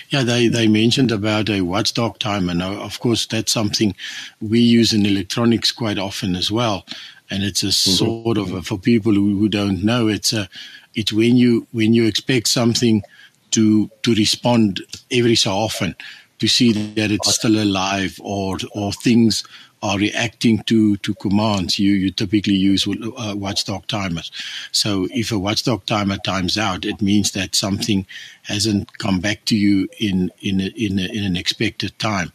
Yeah, 0.10 0.24
they, 0.24 0.48
they 0.48 0.68
mentioned 0.68 1.12
about 1.12 1.50
a 1.50 1.62
watchdog 1.62 2.20
timer. 2.20 2.54
Now, 2.54 2.74
of 2.74 3.00
course, 3.00 3.26
that's 3.26 3.54
something 3.54 3.96
we 4.42 4.60
use 4.60 4.92
in 4.92 5.06
electronics 5.06 5.72
quite 5.72 5.98
often 5.98 6.36
as 6.36 6.52
well. 6.52 6.86
And 7.30 7.44
it's 7.44 7.64
a 7.64 7.68
mm-hmm. 7.68 7.92
sort 7.92 8.38
of 8.38 8.52
a, 8.52 8.62
for 8.64 8.78
people 8.78 9.14
who, 9.14 9.38
who 9.40 9.48
don't 9.48 9.82
know, 9.84 10.10
it's 10.10 10.34
a 10.34 10.50
it's 10.94 11.14
when 11.14 11.38
you 11.38 11.68
when 11.72 11.94
you 11.94 12.06
expect 12.06 12.50
something 12.50 13.04
to 13.52 13.90
to 14.04 14.14
respond 14.16 14.82
every 15.12 15.36
so 15.36 15.52
often 15.52 15.96
to 16.40 16.48
see 16.48 16.72
that 16.72 17.12
it's 17.12 17.36
still 17.36 17.62
alive 17.62 18.20
or 18.24 18.58
or 18.74 18.92
things 18.92 19.44
are 19.84 19.98
reacting 19.98 20.62
to, 20.64 20.96
to 20.98 21.14
commands, 21.16 21.80
you, 21.80 21.94
you 21.94 22.12
typically 22.12 22.54
use 22.54 22.88
uh, 22.88 23.34
watchdog 23.36 23.88
timers. 23.88 24.32
So 24.72 25.08
if 25.12 25.32
a 25.32 25.40
watchdog 25.40 25.86
timer 25.86 26.18
times 26.18 26.58
out, 26.58 26.86
it 26.86 27.02
means 27.02 27.32
that 27.32 27.56
something 27.56 28.06
hasn't 28.44 28.98
come 29.00 29.20
back 29.20 29.46
to 29.46 29.58
you 29.58 29.88
in, 30.00 30.32
in, 30.40 30.62
a, 30.62 30.68
in, 30.76 31.00
a, 31.00 31.06
in 31.06 31.24
an 31.24 31.36
expected 31.36 31.98
time 31.98 32.32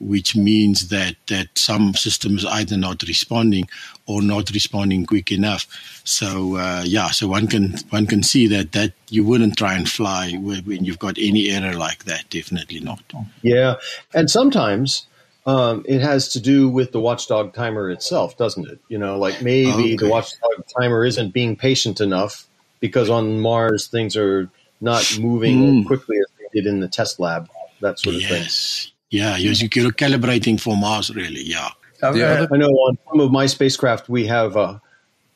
which 0.00 0.36
means 0.36 0.88
that 0.88 1.16
that 1.26 1.48
some 1.56 1.94
systems 1.94 2.44
either 2.44 2.76
not 2.76 3.02
responding 3.02 3.68
or 4.06 4.22
not 4.22 4.50
responding 4.50 5.06
quick 5.06 5.32
enough. 5.32 5.66
So 6.04 6.56
uh, 6.56 6.82
yeah, 6.86 7.08
so 7.10 7.28
one 7.28 7.46
can 7.46 7.74
one 7.90 8.06
can 8.06 8.22
see 8.22 8.46
that 8.48 8.72
that 8.72 8.92
you 9.10 9.24
wouldn't 9.24 9.56
try 9.56 9.74
and 9.74 9.88
fly 9.88 10.32
when 10.32 10.84
you've 10.84 10.98
got 10.98 11.18
any 11.18 11.50
error 11.50 11.74
like 11.74 12.04
that. 12.04 12.30
Definitely 12.30 12.80
not. 12.80 13.02
Yeah, 13.42 13.74
and 14.14 14.30
sometimes 14.30 15.06
um, 15.46 15.84
it 15.88 16.00
has 16.00 16.28
to 16.30 16.40
do 16.40 16.68
with 16.68 16.92
the 16.92 17.00
watchdog 17.00 17.54
timer 17.54 17.90
itself, 17.90 18.36
doesn't 18.36 18.68
it? 18.68 18.80
You 18.88 18.98
know, 18.98 19.18
like 19.18 19.42
maybe 19.42 19.94
okay. 19.94 19.96
the 19.96 20.08
watchdog 20.08 20.64
timer 20.78 21.04
isn't 21.04 21.32
being 21.32 21.56
patient 21.56 22.00
enough 22.00 22.46
because 22.80 23.10
on 23.10 23.40
Mars 23.40 23.88
things 23.88 24.16
are 24.16 24.50
not 24.80 25.18
moving 25.18 25.82
mm. 25.82 25.86
quickly 25.86 26.18
as 26.18 26.26
they 26.38 26.60
did 26.60 26.68
in 26.68 26.80
the 26.80 26.88
test 26.88 27.18
lab, 27.18 27.48
that 27.80 27.98
sort 27.98 28.16
of 28.16 28.22
yes. 28.22 28.84
thing. 28.84 28.92
Yeah, 29.10 29.36
you're, 29.36 29.54
you're 29.54 29.92
calibrating 29.92 30.60
for 30.60 30.76
Mars, 30.76 31.14
really. 31.14 31.42
Yeah. 31.42 31.70
yeah. 32.02 32.46
I 32.52 32.56
know 32.56 32.68
on 32.68 32.98
some 33.08 33.20
of 33.20 33.32
my 33.32 33.46
spacecraft 33.46 34.08
we 34.08 34.26
have 34.26 34.56
uh, 34.56 34.78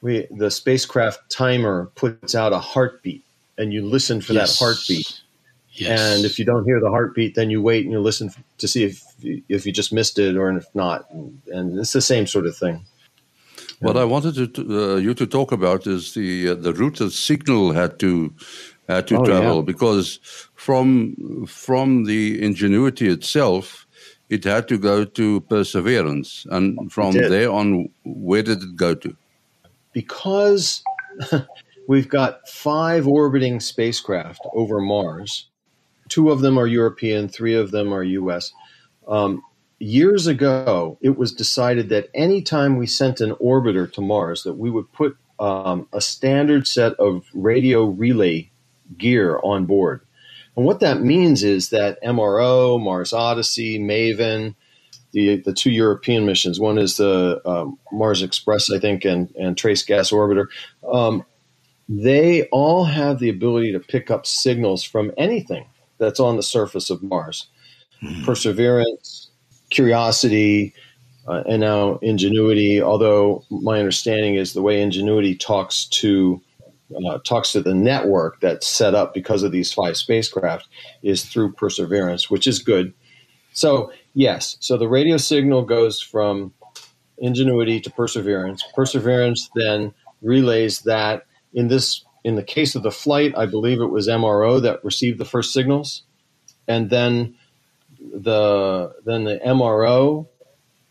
we 0.02 0.26
the 0.30 0.50
spacecraft 0.50 1.30
timer 1.30 1.90
puts 1.94 2.34
out 2.34 2.52
a 2.52 2.58
heartbeat, 2.58 3.24
and 3.56 3.72
you 3.72 3.84
listen 3.84 4.20
for 4.20 4.34
yes. 4.34 4.58
that 4.58 4.64
heartbeat 4.64 5.22
Yes. 5.74 6.00
And 6.00 6.24
if 6.24 6.38
you 6.38 6.44
don't 6.44 6.64
hear 6.64 6.80
the 6.80 6.90
heartbeat, 6.90 7.34
then 7.34 7.50
you 7.50 7.62
wait 7.62 7.84
and 7.84 7.92
you 7.92 8.00
listen 8.00 8.30
to 8.58 8.68
see 8.68 8.84
if 8.84 9.02
if 9.48 9.64
you 9.64 9.72
just 9.72 9.92
missed 9.92 10.18
it 10.18 10.36
or 10.36 10.54
if 10.54 10.66
not. 10.74 11.10
And 11.10 11.78
it's 11.78 11.92
the 11.92 12.02
same 12.02 12.26
sort 12.26 12.46
of 12.46 12.56
thing. 12.56 12.84
What 13.80 13.96
I 13.96 14.04
wanted 14.04 14.54
to, 14.54 14.94
uh, 14.94 14.96
you 14.96 15.12
to 15.14 15.26
talk 15.26 15.50
about 15.50 15.86
is 15.86 16.14
the 16.14 16.50
uh, 16.50 16.54
the 16.54 16.72
route 16.74 16.98
the 16.98 17.10
signal 17.10 17.72
had 17.72 17.98
to 18.00 18.34
had 18.86 19.06
to 19.08 19.16
oh, 19.16 19.24
travel 19.24 19.56
yeah. 19.56 19.62
because 19.62 20.20
from 20.64 21.46
from 21.46 22.04
the 22.04 22.42
ingenuity 22.42 23.08
itself, 23.08 23.86
it 24.28 24.44
had 24.44 24.68
to 24.68 24.78
go 24.78 25.04
to 25.04 25.40
Perseverance, 25.42 26.46
and 26.50 26.92
from 26.92 27.12
there 27.12 27.50
on, 27.50 27.88
where 28.04 28.42
did 28.42 28.62
it 28.62 28.76
go 28.76 28.94
to? 28.94 29.16
Because 29.92 30.82
we've 31.88 32.08
got 32.08 32.48
five 32.48 33.06
orbiting 33.06 33.60
spacecraft 33.60 34.40
over 34.54 34.80
Mars 34.80 35.48
two 36.12 36.30
of 36.30 36.40
them 36.40 36.58
are 36.58 36.66
European, 36.66 37.26
three 37.26 37.54
of 37.54 37.70
them 37.70 37.92
are 37.92 38.02
US. 38.02 38.52
Um, 39.08 39.42
years 39.78 40.26
ago, 40.26 40.98
it 41.00 41.16
was 41.16 41.32
decided 41.32 41.88
that 41.88 42.10
anytime 42.12 42.76
we 42.76 42.86
sent 42.86 43.22
an 43.22 43.32
orbiter 43.36 43.90
to 43.94 44.02
Mars, 44.02 44.42
that 44.42 44.58
we 44.58 44.70
would 44.70 44.92
put 44.92 45.16
um, 45.40 45.88
a 45.94 46.02
standard 46.02 46.68
set 46.68 46.92
of 46.94 47.24
radio 47.32 47.84
relay 47.84 48.50
gear 48.98 49.40
on 49.42 49.64
board. 49.64 50.02
And 50.56 50.66
what 50.66 50.80
that 50.80 51.00
means 51.00 51.42
is 51.42 51.70
that 51.70 52.02
MRO, 52.02 52.82
Mars 52.82 53.12
Odyssey, 53.12 53.78
Maven, 53.78 54.54
the 55.12 55.36
the 55.36 55.52
two 55.52 55.70
European 55.70 56.26
missions. 56.26 56.58
One 56.58 56.78
is 56.78 56.96
the 56.96 57.40
um, 57.46 57.78
Mars 57.92 58.22
Express, 58.22 58.70
I 58.70 58.78
think, 58.78 59.04
and 59.04 59.32
and 59.36 59.56
Trace 59.56 59.82
Gas 59.82 60.10
Orbiter. 60.10 60.46
Um, 60.90 61.24
they 61.88 62.44
all 62.48 62.84
have 62.84 63.18
the 63.18 63.28
ability 63.28 63.72
to 63.72 63.80
pick 63.80 64.10
up 64.10 64.26
signals 64.26 64.82
from 64.82 65.12
anything 65.16 65.66
that's 65.98 66.20
on 66.20 66.36
the 66.36 66.42
surface 66.42 66.90
of 66.90 67.02
Mars. 67.02 67.48
Mm. 68.02 68.24
Perseverance, 68.24 69.30
Curiosity, 69.70 70.74
uh, 71.26 71.42
and 71.48 71.60
now 71.60 71.98
Ingenuity. 72.02 72.80
Although 72.82 73.44
my 73.50 73.78
understanding 73.78 74.34
is 74.34 74.52
the 74.52 74.62
way 74.62 74.80
Ingenuity 74.80 75.34
talks 75.34 75.86
to 75.86 76.40
uh, 77.06 77.18
talks 77.18 77.52
to 77.52 77.60
the 77.60 77.74
network 77.74 78.40
that's 78.40 78.66
set 78.66 78.94
up 78.94 79.14
because 79.14 79.42
of 79.42 79.52
these 79.52 79.72
five 79.72 79.96
spacecraft 79.96 80.68
is 81.02 81.24
through 81.24 81.52
Perseverance, 81.52 82.30
which 82.30 82.46
is 82.46 82.58
good. 82.58 82.92
So 83.52 83.92
yes, 84.14 84.56
so 84.60 84.76
the 84.76 84.88
radio 84.88 85.16
signal 85.16 85.62
goes 85.62 86.00
from 86.00 86.52
Ingenuity 87.18 87.80
to 87.80 87.90
Perseverance. 87.90 88.64
Perseverance 88.74 89.50
then 89.54 89.92
relays 90.22 90.80
that 90.80 91.26
in 91.52 91.68
this 91.68 92.04
in 92.24 92.36
the 92.36 92.42
case 92.42 92.74
of 92.74 92.82
the 92.82 92.90
flight, 92.90 93.36
I 93.36 93.46
believe 93.46 93.80
it 93.80 93.86
was 93.86 94.08
MRO 94.08 94.62
that 94.62 94.84
received 94.84 95.18
the 95.18 95.24
first 95.24 95.52
signals, 95.52 96.02
and 96.68 96.88
then 96.88 97.34
the 97.98 98.94
then 99.04 99.24
the 99.24 99.40
MRO 99.44 100.28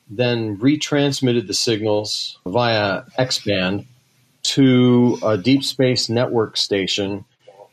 then 0.09 0.57
retransmitted 0.57 1.47
the 1.47 1.53
signals 1.53 2.37
via 2.45 3.03
X 3.17 3.39
band 3.43 3.87
to 4.43 5.19
a 5.23 5.37
deep 5.37 5.63
space 5.63 6.09
network 6.09 6.57
station, 6.57 7.25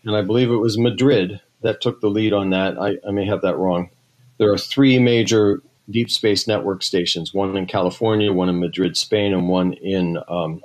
and 0.04 0.16
I 0.16 0.22
believe 0.22 0.50
it 0.50 0.56
was 0.56 0.78
Madrid 0.78 1.40
that 1.62 1.80
took 1.80 2.00
the 2.00 2.08
lead 2.08 2.32
on 2.32 2.50
that. 2.50 2.78
I, 2.78 2.98
I 3.06 3.10
may 3.10 3.26
have 3.26 3.42
that 3.42 3.56
wrong. 3.56 3.90
There 4.38 4.52
are 4.52 4.58
three 4.58 4.98
major 4.98 5.62
deep 5.90 6.10
space 6.10 6.46
network 6.46 6.82
stations: 6.82 7.34
one 7.34 7.56
in 7.56 7.66
California, 7.66 8.32
one 8.32 8.48
in 8.48 8.60
Madrid, 8.60 8.96
Spain, 8.96 9.32
and 9.32 9.48
one 9.48 9.72
in 9.72 10.18
um, 10.28 10.62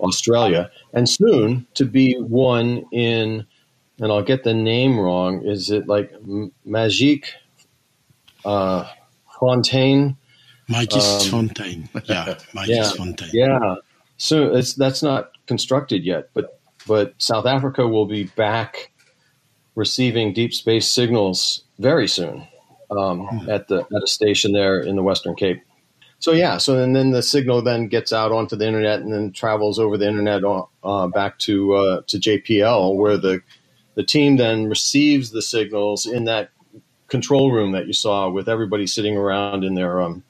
Australia, 0.00 0.70
and 0.92 1.08
soon 1.08 1.66
to 1.74 1.84
be 1.84 2.14
one 2.14 2.84
in, 2.92 3.46
and 4.00 4.12
I'll 4.12 4.22
get 4.22 4.44
the 4.44 4.54
name 4.54 4.98
wrong. 4.98 5.42
Is 5.44 5.70
it 5.70 5.86
like 5.86 6.12
Magique 6.66 7.26
uh, 8.44 8.88
Fontaine? 9.38 10.16
Magis 10.68 11.24
um, 11.24 11.30
Fontaine, 11.30 11.88
yeah, 12.06 12.38
Magis 12.52 12.68
yeah, 12.68 12.90
Fontaine. 12.90 13.30
Yeah, 13.32 13.76
so 14.16 14.54
it's 14.54 14.74
that's 14.74 15.02
not 15.02 15.32
constructed 15.46 16.04
yet, 16.04 16.30
but 16.34 16.60
but 16.86 17.14
South 17.18 17.46
Africa 17.46 17.86
will 17.86 18.06
be 18.06 18.24
back 18.24 18.92
receiving 19.74 20.32
deep 20.32 20.54
space 20.54 20.90
signals 20.90 21.64
very 21.78 22.08
soon 22.08 22.46
um, 22.90 23.26
hmm. 23.26 23.50
at 23.50 23.68
the 23.68 23.80
at 23.80 24.02
a 24.02 24.06
station 24.06 24.52
there 24.52 24.80
in 24.80 24.96
the 24.96 25.02
Western 25.02 25.34
Cape 25.34 25.62
so 26.18 26.32
yeah, 26.32 26.56
so 26.56 26.82
and 26.82 26.96
then 26.96 27.10
the 27.10 27.22
signal 27.22 27.62
then 27.62 27.88
gets 27.88 28.12
out 28.12 28.32
onto 28.32 28.56
the 28.56 28.66
internet 28.66 29.00
and 29.00 29.12
then 29.12 29.32
travels 29.32 29.78
over 29.78 29.98
the 29.98 30.08
internet 30.08 30.42
uh, 30.82 31.06
back 31.08 31.38
to 31.40 31.74
uh, 31.74 32.00
to 32.06 32.18
JPL, 32.18 32.96
where 32.96 33.16
the 33.16 33.42
the 33.94 34.02
team 34.02 34.36
then 34.36 34.68
receives 34.68 35.30
the 35.30 35.42
signals 35.42 36.06
in 36.06 36.24
that 36.24 36.50
control 37.08 37.52
room 37.52 37.72
that 37.72 37.86
you 37.86 37.92
saw 37.92 38.28
with 38.28 38.48
everybody 38.48 38.86
sitting 38.86 39.16
around 39.16 39.62
in 39.62 39.74
their 39.74 40.00
um, 40.00 40.24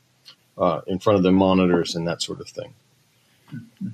uh, 0.59 0.81
in 0.87 0.99
front 0.99 1.17
of 1.17 1.23
the 1.23 1.33
monitors 1.33 1.95
and 1.95 2.07
that 2.07 2.21
sort 2.21 2.41
of 2.41 2.49
thing. 2.49 2.75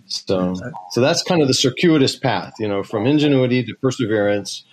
So, 0.07 0.55
so 0.91 1.01
that's 1.01 1.23
kind 1.23 1.43
of 1.43 1.49
the 1.49 1.55
circuitous 1.55 2.17
path, 2.17 2.55
you 2.59 2.69
know, 2.69 2.83
from 2.83 3.07
ingenuity 3.07 3.63
to 3.65 3.75
perseverance, 3.75 4.65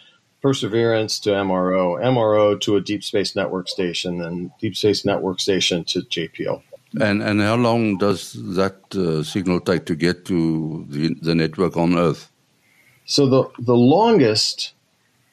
perseverance 0.42 1.20
to 1.22 1.32
MRO, 1.32 2.02
MRO 2.02 2.60
to 2.62 2.76
a 2.76 2.82
deep 2.82 3.04
space 3.04 3.36
network 3.36 3.68
station, 3.68 4.22
and 4.22 4.52
deep 4.60 4.76
space 4.76 5.06
network 5.06 5.40
station 5.40 5.84
to 5.86 6.02
JPL. 6.02 6.62
And 7.00 7.22
and 7.22 7.40
how 7.40 7.56
long 7.56 7.98
does 7.98 8.34
that 8.56 8.96
uh, 8.96 9.22
signal 9.24 9.60
take 9.60 9.86
to 9.86 9.96
get 9.96 10.26
to 10.26 10.86
the, 10.90 11.14
the 11.22 11.36
network 11.36 11.78
on 11.78 11.96
Earth? 11.96 12.32
So 13.06 13.28
the 13.28 13.44
the 13.60 13.76
longest 13.76 14.74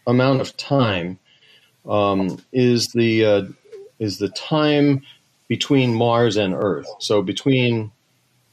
amount 0.06 0.42
of 0.42 0.56
time 0.56 1.18
um, 1.88 2.38
is 2.52 2.88
the 2.88 3.24
uh, 3.24 3.42
is 3.98 4.18
the 4.18 4.28
time 4.28 5.02
between 5.48 5.94
Mars 5.94 6.36
and 6.36 6.54
Earth. 6.54 6.88
So 6.98 7.22
between 7.22 7.92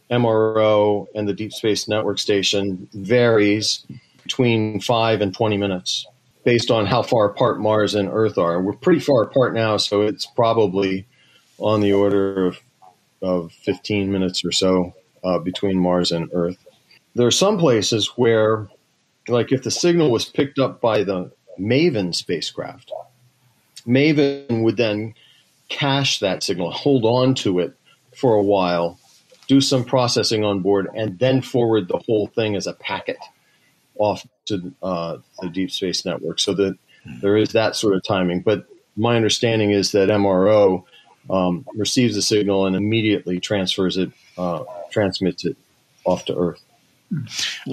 MRO 0.10 1.08
and 1.16 1.28
the 1.28 1.34
Deep 1.34 1.54
Space 1.54 1.88
Network 1.88 2.20
Station 2.20 2.88
varies 2.94 3.86
between 4.24 4.80
five 4.80 5.22
and 5.22 5.34
twenty 5.34 5.58
minutes, 5.58 6.06
based 6.44 6.72
on 6.72 6.86
how 6.86 7.02
far 7.02 7.26
apart 7.26 7.60
Mars 7.60 7.96
and 7.96 8.10
Earth 8.12 8.38
are. 8.38 8.62
We're 8.62 8.74
pretty 8.74 9.00
far 9.00 9.24
apart 9.24 9.54
now, 9.54 9.78
so 9.78 10.02
it's 10.02 10.26
probably 10.26 11.06
on 11.58 11.82
the 11.82 11.94
order 11.94 12.46
of 12.46 12.60
of 13.24 13.54
15 13.54 14.12
minutes 14.12 14.44
or 14.44 14.52
so 14.52 14.94
uh, 15.24 15.40
between 15.40 15.80
Mars 15.80 16.12
and 16.12 16.30
Earth. 16.34 16.58
There 17.16 17.26
are 17.26 17.32
some 17.32 17.58
places 17.58 18.08
where, 18.18 18.68
like 19.28 19.52
if 19.52 19.64
the 19.64 19.72
signal 19.72 20.12
was 20.12 20.26
picked 20.26 20.60
up 20.60 20.82
by 20.82 21.04
the 21.04 21.32
MAVEN 21.58 22.14
spacecraft, 22.14 22.92
MAVEN 23.86 24.64
would 24.64 24.78
then 24.78 25.14
cache 25.70 26.20
that 26.20 26.44
signal, 26.44 26.72
hold 26.72 27.06
on 27.06 27.34
to 27.36 27.60
it 27.60 27.74
for 28.16 28.36
a 28.36 28.44
while, 28.44 29.00
do 29.54 29.62
some 29.62 29.84
processing 29.84 30.44
on 30.44 30.62
board, 30.62 30.90
and 30.96 31.20
then 31.20 31.42
forward 31.42 31.88
the 31.88 32.00
whole 32.08 32.28
thing 32.28 32.56
as 32.56 32.66
a 32.66 32.74
packet 32.74 33.18
off 34.00 34.26
to 34.46 34.74
uh, 34.82 35.18
the 35.42 35.50
Deep 35.50 35.70
Space 35.70 36.06
Network. 36.06 36.40
So 36.40 36.54
that 36.56 36.76
there 37.22 37.38
is 37.38 37.52
that 37.52 37.76
sort 37.76 37.96
of 37.96 38.04
timing. 38.04 38.42
But 38.42 38.66
my 38.96 39.16
understanding 39.16 39.72
is 39.72 39.92
that 39.92 40.10
MRO 40.10 40.84
um, 41.30 41.66
receives 41.76 42.16
the 42.16 42.22
signal 42.22 42.66
and 42.66 42.76
immediately 42.76 43.40
transfers 43.40 43.98
it, 43.98 44.12
uh, 44.38 44.64
transmits 44.92 45.46
it 45.46 45.56
off 46.04 46.26
to 46.26 46.36
Earth. 46.36 46.62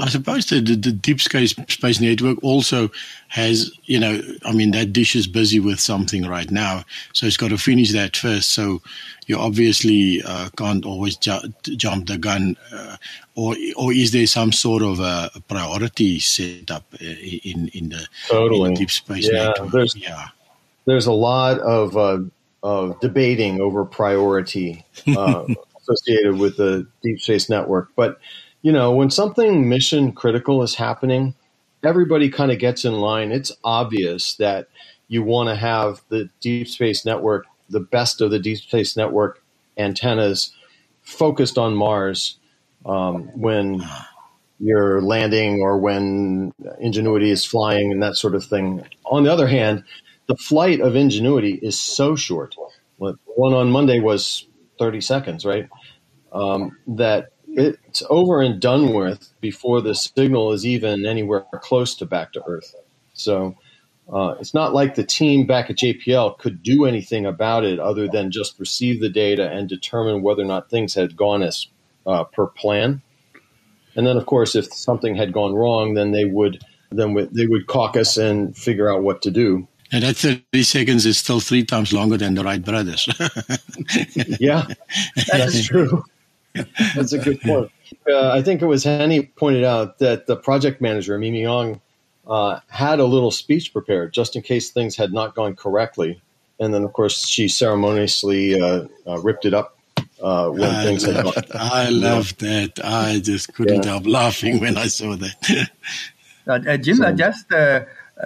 I 0.00 0.08
suppose 0.08 0.46
the, 0.46 0.60
the, 0.60 0.76
the, 0.76 0.92
Deep 0.92 1.20
Space, 1.20 1.54
Space 1.68 2.00
Network 2.00 2.42
also 2.42 2.90
has, 3.28 3.70
you 3.84 3.98
know, 3.98 4.20
I 4.44 4.52
mean, 4.52 4.70
that 4.72 4.92
dish 4.92 5.14
is 5.14 5.26
busy 5.26 5.60
with 5.60 5.80
something 5.80 6.26
right 6.26 6.50
now. 6.50 6.84
So 7.12 7.26
it's 7.26 7.36
got 7.36 7.48
to 7.48 7.58
finish 7.58 7.92
that 7.92 8.16
first. 8.16 8.52
So 8.52 8.82
you 9.26 9.36
obviously 9.36 10.22
uh, 10.22 10.50
can't 10.56 10.84
always 10.84 11.16
ju- 11.16 11.52
jump 11.62 12.08
the 12.08 12.18
gun. 12.18 12.56
Uh, 12.72 12.96
or, 13.34 13.56
or 13.76 13.92
is 13.92 14.12
there 14.12 14.26
some 14.26 14.52
sort 14.52 14.82
of 14.82 15.00
a, 15.00 15.30
priority 15.48 16.18
set 16.18 16.70
up 16.70 16.84
uh, 16.94 17.04
in, 17.04 17.68
in, 17.68 17.88
the, 17.90 18.06
totally. 18.28 18.68
in 18.68 18.74
the 18.74 18.80
Deep 18.80 18.90
Space 18.90 19.30
yeah, 19.30 19.48
Network? 19.48 19.70
There's, 19.72 19.96
yeah. 19.96 20.28
There's 20.86 21.06
a 21.06 21.12
lot 21.12 21.58
of, 21.60 21.96
uh, 21.96 22.20
of 22.62 23.00
debating 23.00 23.60
over 23.60 23.84
priority 23.84 24.84
uh, 25.06 25.44
associated 25.80 26.38
with 26.38 26.56
the 26.56 26.86
Deep 27.02 27.20
Space 27.20 27.48
Network. 27.48 27.90
But 27.96 28.18
you 28.62 28.72
know, 28.72 28.92
when 28.92 29.10
something 29.10 29.68
mission 29.68 30.12
critical 30.12 30.62
is 30.62 30.74
happening, 30.74 31.34
everybody 31.82 32.28
kind 32.28 32.50
of 32.50 32.58
gets 32.58 32.84
in 32.84 32.94
line. 32.94 33.32
It's 33.32 33.52
obvious 33.64 34.34
that 34.36 34.68
you 35.08 35.22
want 35.22 35.48
to 35.48 35.54
have 35.54 36.02
the 36.08 36.28
Deep 36.40 36.68
Space 36.68 37.04
Network, 37.04 37.46
the 37.68 37.80
best 37.80 38.20
of 38.20 38.30
the 38.30 38.38
Deep 38.38 38.58
Space 38.58 38.96
Network 38.96 39.42
antennas 39.76 40.54
focused 41.02 41.58
on 41.58 41.74
Mars 41.74 42.38
um, 42.84 43.24
when 43.34 43.82
you're 44.58 45.00
landing 45.00 45.60
or 45.62 45.78
when 45.78 46.52
Ingenuity 46.78 47.30
is 47.30 47.44
flying 47.44 47.90
and 47.90 48.02
that 48.02 48.16
sort 48.16 48.34
of 48.34 48.44
thing. 48.44 48.84
On 49.06 49.24
the 49.24 49.32
other 49.32 49.46
hand, 49.46 49.84
the 50.26 50.36
flight 50.36 50.80
of 50.80 50.94
Ingenuity 50.94 51.58
is 51.62 51.78
so 51.78 52.14
short. 52.14 52.54
One 52.98 53.54
on 53.54 53.70
Monday 53.70 54.00
was 54.00 54.46
30 54.78 55.00
seconds, 55.00 55.46
right? 55.46 55.68
Um, 56.32 56.76
that 56.86 57.30
it's 57.90 58.04
over 58.08 58.40
and 58.40 58.60
done 58.60 58.94
with 58.94 59.28
before 59.40 59.80
the 59.80 59.96
signal 59.96 60.52
is 60.52 60.64
even 60.64 61.04
anywhere 61.04 61.44
close 61.54 61.96
to 61.96 62.06
back 62.06 62.32
to 62.32 62.42
Earth. 62.46 62.76
So 63.14 63.56
uh, 64.12 64.36
it's 64.38 64.54
not 64.54 64.72
like 64.72 64.94
the 64.94 65.02
team 65.02 65.44
back 65.44 65.70
at 65.70 65.76
JPL 65.78 66.38
could 66.38 66.62
do 66.62 66.84
anything 66.84 67.26
about 67.26 67.64
it 67.64 67.80
other 67.80 68.06
than 68.06 68.30
just 68.30 68.60
receive 68.60 69.00
the 69.00 69.08
data 69.08 69.50
and 69.50 69.68
determine 69.68 70.22
whether 70.22 70.42
or 70.42 70.46
not 70.46 70.70
things 70.70 70.94
had 70.94 71.16
gone 71.16 71.42
as 71.42 71.66
uh, 72.06 72.22
per 72.22 72.46
plan. 72.46 73.02
And 73.96 74.06
then, 74.06 74.16
of 74.16 74.24
course, 74.24 74.54
if 74.54 74.72
something 74.72 75.16
had 75.16 75.32
gone 75.32 75.52
wrong, 75.52 75.94
then 75.94 76.12
they 76.12 76.24
would 76.24 76.64
then 76.92 77.14
they 77.32 77.46
would 77.46 77.66
caucus 77.66 78.16
and 78.16 78.56
figure 78.56 78.88
out 78.88 79.02
what 79.02 79.20
to 79.22 79.32
do. 79.32 79.66
And 79.92 80.04
that 80.04 80.16
30 80.16 80.62
seconds 80.62 81.06
is 81.06 81.18
still 81.18 81.40
three 81.40 81.64
times 81.64 81.92
longer 81.92 82.16
than 82.16 82.34
the 82.34 82.44
Wright 82.44 82.64
brothers. 82.64 83.08
yeah, 84.40 84.66
that's 85.32 85.66
true. 85.66 86.04
That's 86.94 87.12
a 87.12 87.18
good 87.18 87.40
point. 87.40 87.70
Uh, 88.08 88.30
I 88.30 88.42
think 88.42 88.62
it 88.62 88.66
was 88.66 88.84
Henny 88.84 89.22
pointed 89.22 89.64
out 89.64 89.98
that 89.98 90.26
the 90.26 90.36
project 90.36 90.80
manager, 90.80 91.18
Mimi 91.18 91.42
Aung, 91.42 91.80
uh, 92.26 92.60
had 92.68 93.00
a 93.00 93.04
little 93.04 93.30
speech 93.30 93.72
prepared 93.72 94.12
just 94.12 94.36
in 94.36 94.42
case 94.42 94.70
things 94.70 94.96
had 94.96 95.12
not 95.12 95.34
gone 95.34 95.56
correctly. 95.56 96.20
And 96.58 96.74
then, 96.74 96.84
of 96.84 96.92
course, 96.92 97.26
she 97.26 97.48
ceremoniously 97.48 98.60
uh, 98.60 98.86
uh 99.06 99.18
ripped 99.20 99.46
it 99.46 99.54
up 99.54 99.78
uh, 100.22 100.50
when 100.50 100.70
I 100.70 100.84
things 100.84 101.04
had 101.04 101.24
gone. 101.24 101.32
I 101.54 101.88
love 101.88 102.36
that. 102.38 102.78
I 102.84 103.20
just 103.20 103.54
couldn't 103.54 103.84
yeah. 103.84 103.92
help 103.92 104.06
laughing 104.06 104.60
when 104.60 104.76
I 104.76 104.86
saw 104.86 105.16
that. 105.16 105.70
Uh, 106.46 106.76
Jim, 106.78 106.96
so, 106.96 107.06
I 107.06 107.12
just 107.12 107.46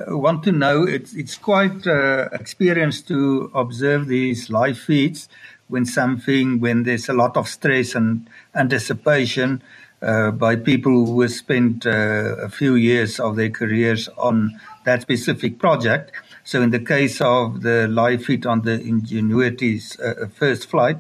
want 0.07 0.45
to 0.45 0.53
know 0.53 0.85
it's, 0.85 1.13
it's 1.15 1.37
quite 1.37 1.85
experience 2.33 3.03
to 3.03 3.51
observe 3.55 4.07
these 4.07 4.49
live 4.49 4.79
feeds 4.79 5.29
when 5.69 5.85
something, 5.85 6.61
when 6.61 6.83
there's 6.83 7.09
a 7.09 7.13
lot 7.13 7.37
of 7.37 7.49
stress 7.49 7.95
and 7.95 8.29
anticipation 8.55 9.63
uh, 10.03 10.31
by 10.31 10.57
people 10.57 11.07
who 11.07 11.21
have 11.23 11.33
spent 11.33 11.87
uh, 11.87 12.37
a 12.37 12.49
few 12.49 12.75
years 12.75 13.19
of 13.19 13.37
their 13.37 13.51
careers 13.51 14.09
on 14.19 14.61
that 14.85 15.03
specific 15.03 15.59
project. 15.59 16.13
So, 16.45 16.61
in 16.61 16.71
the 16.71 16.79
case 16.79 17.21
of 17.21 17.63
the 17.63 17.89
live 17.89 18.25
feed 18.25 18.45
on 18.45 18.63
the 18.63 18.81
Ingenuity's 18.81 19.99
uh, 19.99 20.29
first 20.35 20.69
flight, 20.69 20.99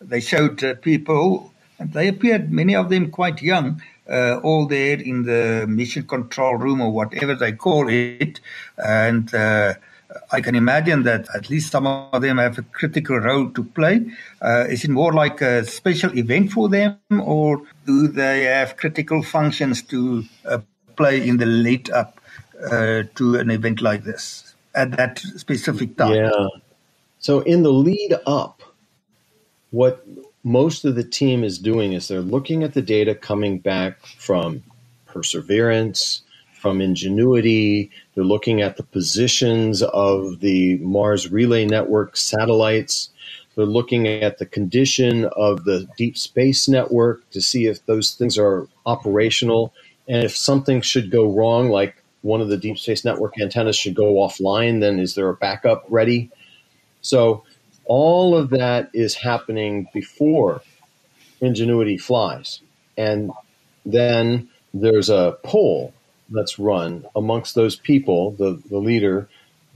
they 0.00 0.20
showed 0.20 0.64
uh, 0.64 0.74
people, 0.76 1.52
and 1.78 1.92
they 1.92 2.08
appeared, 2.08 2.50
many 2.50 2.74
of 2.74 2.88
them 2.88 3.10
quite 3.10 3.42
young, 3.42 3.82
uh, 4.10 4.40
all 4.42 4.66
there 4.66 4.98
in 4.98 5.24
the 5.24 5.66
mission 5.68 6.04
control 6.04 6.56
room 6.56 6.80
or 6.80 6.92
whatever 6.92 7.34
they 7.34 7.52
call 7.52 7.88
it. 7.88 8.40
And 8.78 9.34
uh, 9.34 9.74
I 10.32 10.40
can 10.40 10.54
imagine 10.54 11.02
that 11.04 11.26
at 11.34 11.50
least 11.50 11.72
some 11.72 11.86
of 11.86 12.22
them 12.22 12.38
have 12.38 12.58
a 12.58 12.62
critical 12.62 13.18
role 13.18 13.50
to 13.50 13.64
play. 13.64 14.04
Uh, 14.42 14.64
is 14.68 14.84
it 14.84 14.90
more 14.90 15.12
like 15.12 15.40
a 15.40 15.64
special 15.64 16.16
event 16.16 16.52
for 16.52 16.68
them, 16.68 16.98
or 17.20 17.62
do 17.86 18.08
they 18.08 18.44
have 18.44 18.76
critical 18.76 19.22
functions 19.22 19.82
to 19.82 20.24
uh, 20.44 20.58
play 20.96 21.26
in 21.26 21.36
the 21.36 21.46
lead 21.46 21.90
up 21.90 22.20
uh, 22.70 23.02
to 23.14 23.36
an 23.36 23.50
event 23.50 23.80
like 23.80 24.04
this 24.04 24.54
at 24.74 24.96
that 24.96 25.18
specific 25.18 25.96
time? 25.96 26.14
Yeah. 26.14 26.48
So 27.18 27.40
in 27.40 27.62
the 27.62 27.72
lead 27.72 28.14
up, 28.26 28.62
what 29.70 30.06
most 30.44 30.84
of 30.84 30.94
the 30.94 31.04
team 31.04 31.42
is 31.42 31.58
doing 31.58 31.92
is 31.92 32.08
they're 32.08 32.20
looking 32.20 32.62
at 32.62 32.74
the 32.74 32.82
data 32.82 33.14
coming 33.14 33.58
back 33.58 34.06
from 34.06 34.62
Perseverance, 35.06 36.22
from 36.66 36.80
Ingenuity. 36.80 37.92
They're 38.16 38.24
looking 38.24 38.60
at 38.60 38.76
the 38.76 38.82
positions 38.82 39.84
of 39.84 40.40
the 40.40 40.78
Mars 40.78 41.30
Relay 41.30 41.64
Network 41.64 42.16
satellites. 42.16 43.10
They're 43.54 43.64
looking 43.64 44.08
at 44.08 44.38
the 44.38 44.46
condition 44.46 45.26
of 45.36 45.62
the 45.62 45.86
Deep 45.96 46.18
Space 46.18 46.66
Network 46.66 47.30
to 47.30 47.40
see 47.40 47.66
if 47.66 47.86
those 47.86 48.14
things 48.14 48.36
are 48.36 48.66
operational. 48.84 49.72
And 50.08 50.24
if 50.24 50.36
something 50.36 50.80
should 50.80 51.08
go 51.08 51.30
wrong, 51.30 51.70
like 51.70 52.02
one 52.22 52.40
of 52.40 52.48
the 52.48 52.56
Deep 52.56 52.78
Space 52.78 53.04
Network 53.04 53.40
antennas 53.40 53.76
should 53.76 53.94
go 53.94 54.14
offline, 54.14 54.80
then 54.80 54.98
is 54.98 55.14
there 55.14 55.28
a 55.28 55.36
backup 55.36 55.84
ready? 55.88 56.32
So 57.00 57.44
all 57.84 58.36
of 58.36 58.50
that 58.50 58.90
is 58.92 59.14
happening 59.14 59.86
before 59.94 60.62
Ingenuity 61.40 61.96
flies. 61.96 62.60
And 62.98 63.30
then 63.84 64.48
there's 64.74 65.10
a 65.10 65.38
poll 65.44 65.92
that's 66.30 66.58
run 66.58 67.06
amongst 67.14 67.54
those 67.54 67.76
people, 67.76 68.32
the, 68.32 68.60
the 68.68 68.78
leader, 68.78 69.28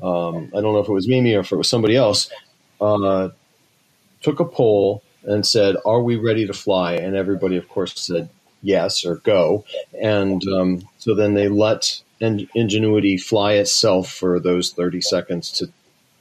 um, 0.03 0.51
I 0.57 0.61
don't 0.61 0.73
know 0.73 0.79
if 0.79 0.89
it 0.89 0.93
was 0.93 1.09
Mimi 1.09 1.35
or 1.35 1.41
if 1.41 1.53
it 1.53 1.57
was 1.57 1.69
somebody 1.69 1.97
else, 1.97 2.31
uh, 2.81 3.29
took 4.23 4.41
a 4.41 4.45
poll 4.45 5.03
and 5.25 5.47
said, 5.47 5.77
Are 5.85 6.03
we 6.03 6.17
ready 6.17 6.47
to 6.47 6.53
fly? 6.53 6.95
And 6.95 7.15
everybody, 7.15 7.57
of 7.57 7.69
course, 7.69 7.99
said 7.99 8.31
yes 8.63 9.05
or 9.05 9.17
go. 9.17 9.65
And 10.01 10.43
um, 10.49 10.89
so 10.99 11.15
then 11.15 11.35
they 11.35 11.49
let 11.49 12.03
Ingenuity 12.21 13.17
fly 13.17 13.55
itself 13.55 14.11
for 14.11 14.39
those 14.39 14.73
30 14.73 15.01
seconds 15.01 15.51
to, 15.53 15.73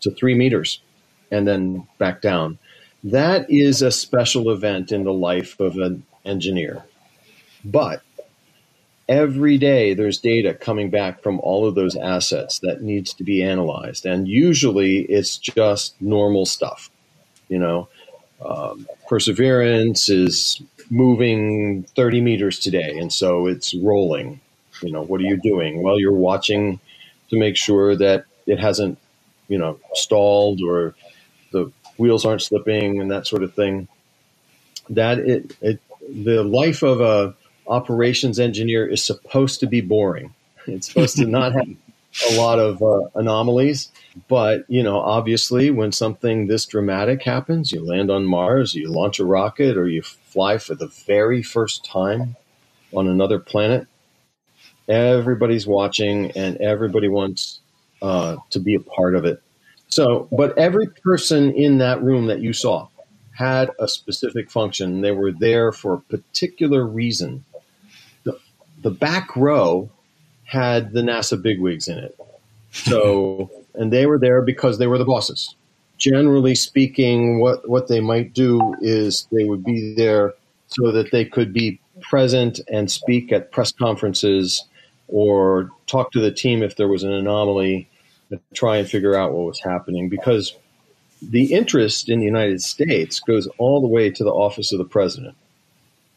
to 0.02 0.12
three 0.12 0.34
meters 0.34 0.82
and 1.30 1.48
then 1.48 1.88
back 1.98 2.22
down. 2.22 2.58
That 3.04 3.50
is 3.50 3.82
a 3.82 3.92
special 3.92 4.50
event 4.50 4.92
in 4.92 5.04
the 5.04 5.14
life 5.14 5.60
of 5.60 5.78
an 5.78 6.04
engineer. 6.26 6.84
But 7.66 8.02
every 9.10 9.60
day 9.60 9.96
there's 9.96 10.20
data 10.20 10.56
coming 10.56 10.92
back 10.92 11.24
from 11.24 11.42
all 11.42 11.68
of 11.68 11.76
those 11.76 11.98
assets 11.98 12.60
that 12.62 12.84
needs 12.84 13.14
to 13.16 13.26
be 13.26 13.44
analyzed. 13.44 14.06
And 14.08 14.28
usually 14.30 15.02
it's 15.02 15.38
just 15.40 16.02
normal 16.02 16.48
stuff 16.48 16.84
you 17.50 17.60
know? 17.60 17.88
Um, 18.46 18.88
perseverance 19.10 20.10
is 20.10 20.62
moving 20.92 21.84
30 21.96 22.22
meters 22.22 22.60
today 22.60 22.98
and 23.00 23.12
so 23.12 23.48
it's 23.48 23.74
rolling. 23.76 24.40
You 24.84 24.92
know 24.92 25.04
what 25.04 25.22
are 25.22 25.26
you 25.26 25.38
doing? 25.38 25.84
Well 25.84 26.00
you're 26.00 26.14
watching 26.14 26.80
to 27.32 27.40
make 27.40 27.58
sure 27.58 27.96
that 27.96 28.26
it 28.46 28.60
hasn't 28.60 28.98
you 29.50 29.58
know 29.58 29.80
stalled 29.96 30.62
or 30.62 30.96
the 31.54 31.72
wheels 31.98 32.26
aren't 32.26 32.44
slipping 32.44 33.02
and 33.02 33.12
that 33.12 33.28
sort 33.28 33.44
of 33.44 33.54
thing. 33.56 33.88
That 34.92 35.20
it, 35.20 35.58
it 35.62 35.82
the 36.10 36.44
life 36.44 36.84
of 36.84 37.02
a 37.02 37.36
operations 37.70 38.40
engineer 38.40 38.86
is 38.88 39.04
supposed 39.04 39.60
to 39.62 39.68
be 39.68 39.82
boring. 39.82 40.34
It's 40.68 40.88
supposed 40.88 41.18
to 41.18 41.26
not 41.26 41.54
have 41.54 41.68
a 42.30 42.38
lot 42.38 42.60
of 42.60 42.82
uh, 42.82 43.08
anomalies. 43.16 43.92
But, 44.28 44.66
you 44.68 44.84
know, 44.84 45.00
obviously, 45.00 45.72
when 45.72 45.92
something 45.92 46.48
this 46.48 46.66
dramatic 46.66 47.24
happens, 47.24 47.72
you 47.72 47.86
land 47.86 48.12
on 48.12 48.26
Mars, 48.26 48.76
you 48.76 48.90
launch 48.90 49.20
a 49.20 49.26
rocket, 49.26 49.78
or 49.78 49.88
you 49.88 50.02
fly 50.02 50.58
for 50.58 50.76
the 50.76 50.88
very 50.88 51.42
first 51.42 51.86
time 51.86 52.36
on 52.94 53.08
another 53.08 53.40
planet, 53.40 53.88
everybody's 54.88 55.68
watching 55.68 56.32
and 56.32 56.58
everybody 56.58 57.08
wants 57.08 57.60
uh, 58.02 58.38
to 58.50 58.60
be 58.60 58.76
a 58.76 58.80
part 58.80 59.16
of 59.16 59.26
it. 59.26 59.42
So, 59.88 60.28
but 60.32 60.58
every 60.58 60.88
person 60.88 61.52
in 61.52 61.78
that 61.80 62.02
room 62.02 62.28
that 62.28 62.42
you 62.42 62.54
saw 62.54 62.88
had 63.40 63.72
a 63.80 63.88
specific 63.88 64.52
function. 64.52 65.00
They 65.00 65.12
were 65.12 65.32
there 65.32 65.72
for 65.72 65.94
a 65.94 66.02
particular 66.02 66.86
reason 66.86 67.46
the 68.82 68.92
back 68.92 69.36
row 69.36 69.90
had 70.46 70.94
the 70.94 71.02
NASA 71.02 71.42
bigwigs 71.42 71.88
in 71.88 71.98
it. 71.98 72.18
So, 72.72 73.52
and 73.76 73.94
they 73.94 74.06
were 74.06 74.20
there 74.20 74.42
because 74.42 74.78
they 74.78 74.88
were 74.88 74.98
the 74.98 75.06
bosses. 75.06 75.56
Generally 75.98 76.56
speaking, 76.56 77.40
what, 77.40 77.68
what 77.68 77.88
they 77.88 78.00
might 78.00 78.34
do 78.34 78.76
is 78.82 79.28
they 79.32 79.44
would 79.44 79.64
be 79.64 79.94
there 79.96 80.34
so 80.68 80.92
that 80.92 81.12
they 81.12 81.26
could 81.26 81.52
be 81.54 81.80
present 82.02 82.60
and 82.72 82.90
speak 82.90 83.32
at 83.32 83.52
press 83.52 83.72
conferences 83.72 84.64
or 85.08 85.70
talk 85.88 86.12
to 86.12 86.22
the 86.22 86.32
team 86.32 86.64
if 86.64 86.78
there 86.78 86.88
was 86.88 87.04
an 87.04 87.12
anomaly 87.12 87.90
and 88.30 88.40
try 88.54 88.78
and 88.78 88.88
figure 88.90 89.16
out 89.16 89.34
what 89.34 89.46
was 89.46 89.60
happening 89.60 90.08
because 90.08 90.56
the 91.22 91.54
interest 91.54 92.08
in 92.08 92.20
the 92.20 92.26
United 92.26 92.62
States 92.62 93.20
goes 93.20 93.48
all 93.58 93.82
the 93.82 93.88
way 93.88 94.10
to 94.10 94.24
the 94.24 94.32
office 94.32 94.72
of 94.72 94.78
the 94.78 94.86
president. 94.86 95.36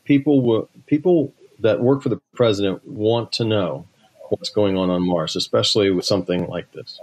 People 0.04 0.42
will, 0.42 0.68
people 0.86 1.32
that 1.62 1.80
work 1.80 2.02
for 2.02 2.08
the 2.08 2.20
president 2.34 2.86
want 2.86 3.32
to 3.32 3.44
know 3.44 3.86
what's 4.28 4.50
going 4.50 4.76
on 4.76 4.90
on 4.90 5.02
Mars, 5.02 5.36
especially 5.36 5.90
with 5.90 6.04
something 6.04 6.46
like 6.46 6.70
this. 6.72 7.00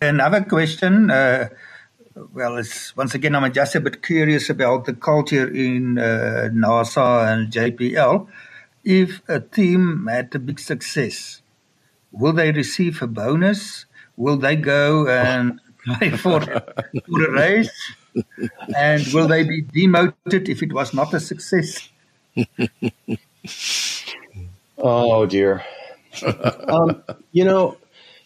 Another 0.00 0.42
question. 0.42 1.10
Uh, 1.10 1.48
well, 2.32 2.56
it's, 2.56 2.96
once 2.96 3.14
again, 3.14 3.34
I'm 3.34 3.52
just 3.52 3.74
a 3.74 3.80
bit 3.80 4.02
curious 4.02 4.48
about 4.50 4.84
the 4.84 4.94
culture 4.94 5.48
in 5.48 5.98
uh, 5.98 6.48
NASA 6.52 7.32
and 7.32 7.52
JPL. 7.52 8.26
If 8.84 9.22
a 9.28 9.40
team 9.40 10.06
had 10.06 10.34
a 10.34 10.38
big 10.38 10.60
success, 10.60 11.42
will 12.12 12.32
they 12.32 12.52
receive 12.52 13.02
a 13.02 13.06
bonus? 13.06 13.86
Will 14.16 14.36
they 14.36 14.56
go 14.56 15.08
and 15.08 15.60
play 15.84 16.10
for, 16.10 16.40
for 16.40 17.24
a 17.24 17.32
race? 17.32 17.70
And 18.74 19.06
will 19.12 19.28
they 19.28 19.44
be 19.44 19.62
demoted 19.62 20.48
if 20.48 20.62
it 20.62 20.72
was 20.72 20.94
not 20.94 21.12
a 21.12 21.20
success? 21.20 21.88
oh, 24.88 25.26
dear. 25.26 25.64
um, 26.68 27.02
you 27.32 27.44
know, 27.44 27.76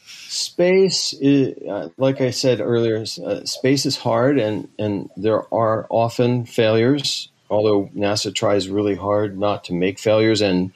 space 0.05 1.13
is, 1.15 1.57
uh, 1.69 1.89
like 1.97 2.21
I 2.21 2.31
said 2.31 2.61
earlier, 2.61 3.05
uh, 3.25 3.45
space 3.45 3.87
is 3.87 3.97
hard, 3.97 4.39
and 4.39 4.69
and 4.79 5.11
there 5.17 5.53
are 5.53 5.87
often 5.91 6.47
failures. 6.47 7.29
Although 7.49 7.91
NASA 7.97 8.33
tries 8.33 8.69
really 8.69 8.95
hard 8.95 9.39
not 9.39 9.65
to 9.65 9.75
make 9.75 9.99
failures, 9.99 10.41
and 10.41 10.73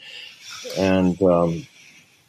and 0.76 1.20
um, 1.22 1.66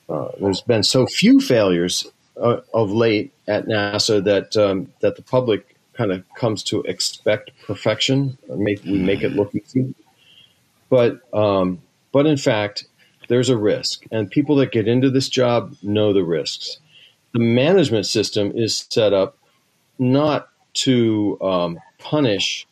uh, 0.10 0.30
there's 0.40 0.62
been 0.62 0.84
so 0.84 1.08
few 1.08 1.40
failures 1.40 2.06
uh, 2.40 2.62
of 2.74 2.92
late 2.92 3.34
at 3.48 3.66
NASA 3.66 4.24
that 4.24 4.56
um, 4.56 4.92
that 5.00 5.16
the 5.16 5.24
public 5.24 5.76
kind 5.94 6.12
of 6.12 6.24
comes 6.36 6.62
to 6.64 6.82
expect 6.84 7.52
perfection. 7.66 8.38
Make, 8.50 8.84
we 8.84 9.00
make 9.00 9.24
it 9.24 9.32
look 9.34 9.56
easy, 9.56 9.96
but 10.90 11.22
um, 11.34 11.82
but 12.12 12.26
in 12.28 12.38
fact, 12.38 12.86
there's 13.28 13.50
a 13.50 13.58
risk, 13.58 14.06
and 14.12 14.30
people 14.30 14.56
that 14.58 14.72
get 14.72 14.88
into 14.88 15.10
this 15.10 15.30
job 15.30 15.76
know 15.82 16.14
the 16.14 16.24
risks. 16.24 16.78
The 17.34 17.40
management 17.40 18.06
system 18.06 18.52
is 18.56 18.86
set 18.90 19.14
up 19.14 19.38
not 20.00 20.50
to 20.74 21.38
um, 21.42 21.80
punish 22.00 22.68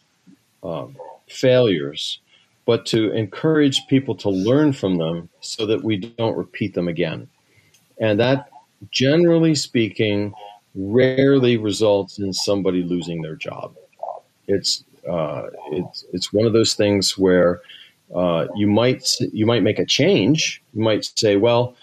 um, 0.64 0.96
failures, 1.28 2.20
but 2.66 2.86
to 2.88 3.12
encourage 3.12 3.88
people 3.88 4.16
to 4.16 4.30
learn 4.30 4.74
from 4.74 4.98
them 4.98 5.30
so 5.42 5.66
that 5.66 5.84
we 5.84 5.98
don't 5.98 6.38
repeat 6.38 6.74
them 6.74 6.88
again. 6.88 7.28
And 8.00 8.20
that, 8.20 8.50
generally 8.92 9.56
speaking, 9.56 10.34
rarely 10.76 11.58
results 11.58 12.20
in 12.20 12.34
somebody 12.34 12.84
losing 12.84 13.22
their 13.22 13.36
job. 13.36 13.76
It's 14.48 14.84
uh, 15.10 15.48
it's 15.72 16.06
it's 16.14 16.34
one 16.34 16.46
of 16.46 16.54
those 16.54 16.74
things 16.74 17.18
where 17.18 17.62
uh, 18.14 18.48
you 18.56 18.68
might 18.68 19.16
you 19.20 19.46
might 19.46 19.64
make 19.64 19.80
a 19.80 19.86
change. 19.86 20.62
You 20.74 20.84
might 20.84 21.06
say, 21.16 21.36
well, 21.36 21.76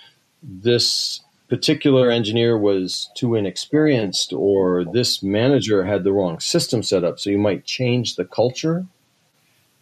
this 0.42 1.20
particular 1.48 2.10
engineer 2.10 2.56
was 2.56 3.10
too 3.16 3.34
inexperienced, 3.34 4.32
or 4.32 4.84
this 4.84 5.22
manager 5.22 5.84
had 5.84 6.04
the 6.04 6.12
wrong 6.12 6.38
system 6.38 6.82
set 6.82 7.02
up. 7.02 7.18
So 7.18 7.30
you 7.30 7.38
might 7.38 7.64
change 7.64 8.14
the 8.14 8.24
culture, 8.24 8.86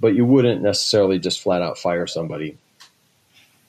but 0.00 0.14
you 0.14 0.24
wouldn't 0.24 0.62
necessarily 0.62 1.18
just 1.18 1.40
flat 1.40 1.60
out 1.60 1.78
fire 1.78 2.06
somebody. 2.06 2.56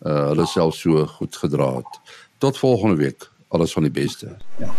uh 0.00 0.26
hulle 0.32 0.46
self 0.46 0.74
so 0.74 1.06
goed 1.06 1.36
gedra 1.36 1.74
het. 1.76 2.00
Tot 2.38 2.58
volgende 2.58 2.96
week. 2.96 3.30
Alles 3.48 3.72
van 3.72 3.82
die 3.82 3.92
beste. 3.92 4.36
Ja. 4.58 4.70